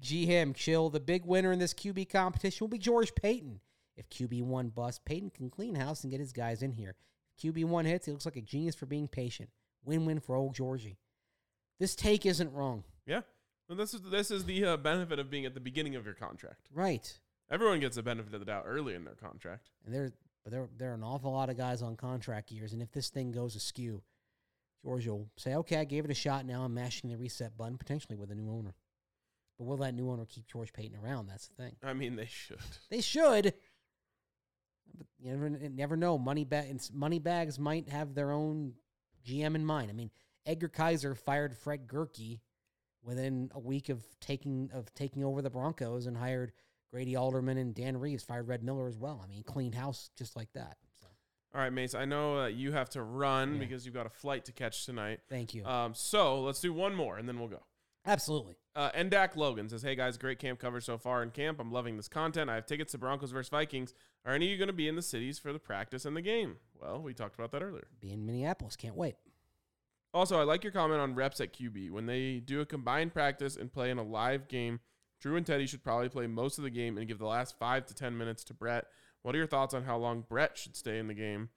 [0.00, 0.90] G Ham chill.
[0.90, 3.60] The big winner in this QB competition will be George Paton.
[3.96, 6.94] If QB one busts, Paton can clean house and get his guys in here.
[7.36, 9.50] If QB one hits, he looks like a genius for being patient.
[9.84, 10.98] Win win for old Georgie.
[11.78, 13.22] This take isn't wrong, Yeah.
[13.68, 16.14] Well, this is this is the uh, benefit of being at the beginning of your
[16.14, 16.68] contract.
[16.72, 17.18] right?
[17.50, 19.70] Everyone gets the benefit of the doubt early in their contract.
[19.84, 20.12] And there,
[20.44, 23.10] but there, there are an awful lot of guys on contract years, and if this
[23.10, 24.02] thing goes askew,
[24.84, 26.46] George will say, "Okay, I gave it a shot.
[26.46, 28.74] Now I'm mashing the reset button, potentially with a new owner."
[29.58, 31.26] But will that new owner keep George Paton around?
[31.26, 31.76] That's the thing.
[31.82, 32.58] I mean, they should.
[32.88, 33.52] They should.
[34.96, 36.16] But you never, never know.
[36.16, 38.72] Money, ba- money bags might have their own
[39.26, 39.90] GM in mind.
[39.90, 40.10] I mean,
[40.46, 42.40] Edgar Kaiser fired Fred Gehrke
[43.02, 46.52] within a week of taking of taking over the Broncos and hired
[46.90, 48.24] Grady Alderman and Dan Reeves.
[48.24, 49.20] Fired Red Miller as well.
[49.24, 50.76] I mean, clean house just like that.
[51.00, 51.06] So
[51.54, 51.94] All right, Mace.
[51.94, 55.20] I know uh, you have to run because you've got a flight to catch tonight.
[55.28, 55.64] thank you.
[55.64, 57.62] Um, so let's do one more and then we'll go.
[58.06, 58.56] Absolutely.
[58.74, 61.60] Uh, Endak Logan says, "Hey guys, great camp coverage so far in camp.
[61.60, 62.48] I'm loving this content.
[62.48, 63.92] I have tickets to Broncos versus Vikings.
[64.24, 66.22] Are any of you going to be in the cities for the practice and the
[66.22, 66.56] game?
[66.80, 67.88] Well, we talked about that earlier.
[68.00, 68.76] Be in Minneapolis.
[68.76, 69.16] Can't wait.
[70.12, 71.90] Also, I like your comment on reps at QB.
[71.90, 74.80] When they do a combined practice and play in a live game,
[75.20, 77.86] Drew and Teddy should probably play most of the game and give the last five
[77.86, 78.86] to ten minutes to Brett.
[79.22, 81.50] What are your thoughts on how long Brett should stay in the game?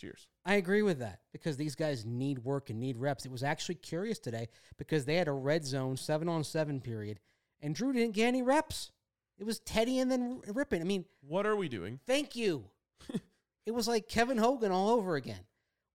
[0.00, 0.26] Cheers.
[0.46, 3.24] I agree with that because these guys need work and need reps.
[3.26, 4.48] It was actually curious today
[4.78, 7.20] because they had a red zone seven on seven period,
[7.60, 8.90] and Drew didn't get any reps.
[9.38, 10.80] It was Teddy and then Rypien.
[10.80, 12.00] I mean, What are we doing?
[12.06, 12.64] thank you.
[13.66, 15.40] it was like Kevin Hogan all over again.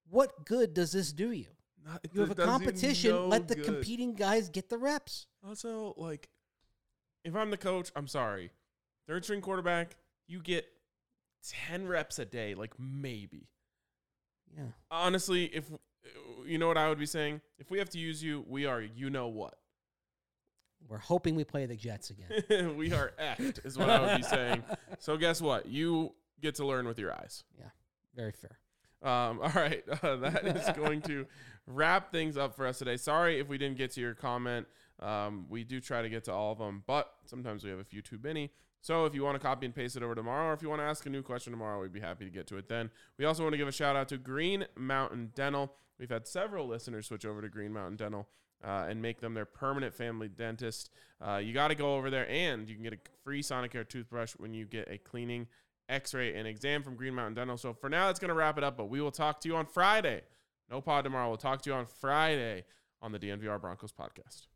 [0.09, 1.47] What good does this do you?
[1.85, 3.11] Not- You have a it does you competition.
[3.11, 3.65] no let the good.
[3.65, 5.25] competing guys get the reps.
[5.45, 6.29] Also, like,
[7.27, 8.51] if I'm the coach, I'm sorry.
[9.07, 9.95] Third string quarterback,
[10.27, 10.65] you get
[11.69, 13.49] 10 reps a day, like maybe.
[14.55, 14.63] Yeah.
[14.89, 15.65] Honestly, if
[16.45, 18.81] you know what I would be saying, if we have to use you, we are
[18.81, 19.55] you know what.
[20.87, 22.75] We're hoping we play the Jets again.
[22.77, 24.63] we are effed, is what I would be saying.
[24.99, 25.67] So, guess what?
[25.67, 27.43] You get to learn with your eyes.
[27.59, 27.69] yeah.
[28.15, 28.57] Very fair.
[29.03, 31.27] Um, all right, uh, that is going to
[31.67, 32.97] wrap things up for us today.
[32.97, 34.65] Sorry if we didn't get to your comment.
[34.99, 37.83] Um, we do try to get to all of them, but sometimes we have a
[37.83, 38.51] few too many.
[38.81, 40.81] So if you want to copy and paste it over tomorrow, or if you want
[40.81, 42.89] to ask a new question tomorrow, we'd be happy to get to it then.
[43.17, 45.73] We also want to give a shout out to Green Mountain Dental.
[45.99, 48.27] We've had several listeners switch over to Green Mountain Dental.
[48.65, 50.89] Uh, and make them their permanent family dentist.
[51.21, 54.31] Uh, you got to go over there, and you can get a free Sonicare toothbrush
[54.31, 55.45] when you get a cleaning
[55.89, 57.57] x-ray and exam from Green Mountain Dental.
[57.57, 59.55] So for now, that's going to wrap it up, but we will talk to you
[59.55, 60.21] on Friday.
[60.71, 61.27] No pod tomorrow.
[61.27, 62.65] We'll talk to you on Friday
[62.99, 64.47] on the DNVR Broncos podcast.